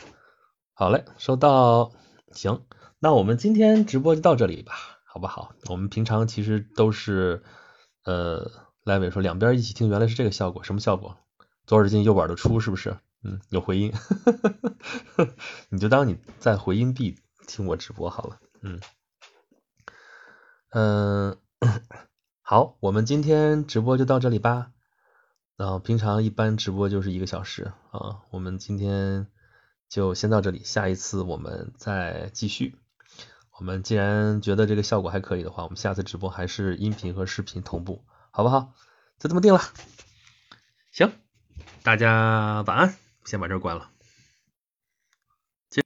[0.72, 1.92] 好嘞，收到，
[2.32, 2.62] 行，
[2.98, 4.72] 那我们今天直播就到这里吧，
[5.04, 5.52] 好不好？
[5.68, 7.42] 我们平常其实都是，
[8.06, 8.50] 呃，
[8.84, 11.18] 赖伟说两边一起听，原来是这个效果，什么效果？
[11.66, 12.96] 左耳进右耳的出，是不是？
[13.22, 13.92] 嗯，有回音，
[15.68, 17.18] 你就当你在回音壁
[17.48, 18.80] 听我直播好了，嗯，
[20.70, 21.36] 嗯，
[22.42, 24.70] 好，我们今天直播就到这里吧。
[25.56, 29.26] 然后平常一般直播就是一个小时啊，我们今天
[29.88, 32.78] 就先到这里，下一次我们再继续。
[33.58, 38.74] 我们既然觉得这个效果还可以的话，我们下次直播还是音频和视频同步，好不好？
[39.18, 39.62] 就这么定了。
[40.92, 41.10] 行，
[41.86, 42.94] 大家晚安，
[43.26, 43.88] 先把这关了。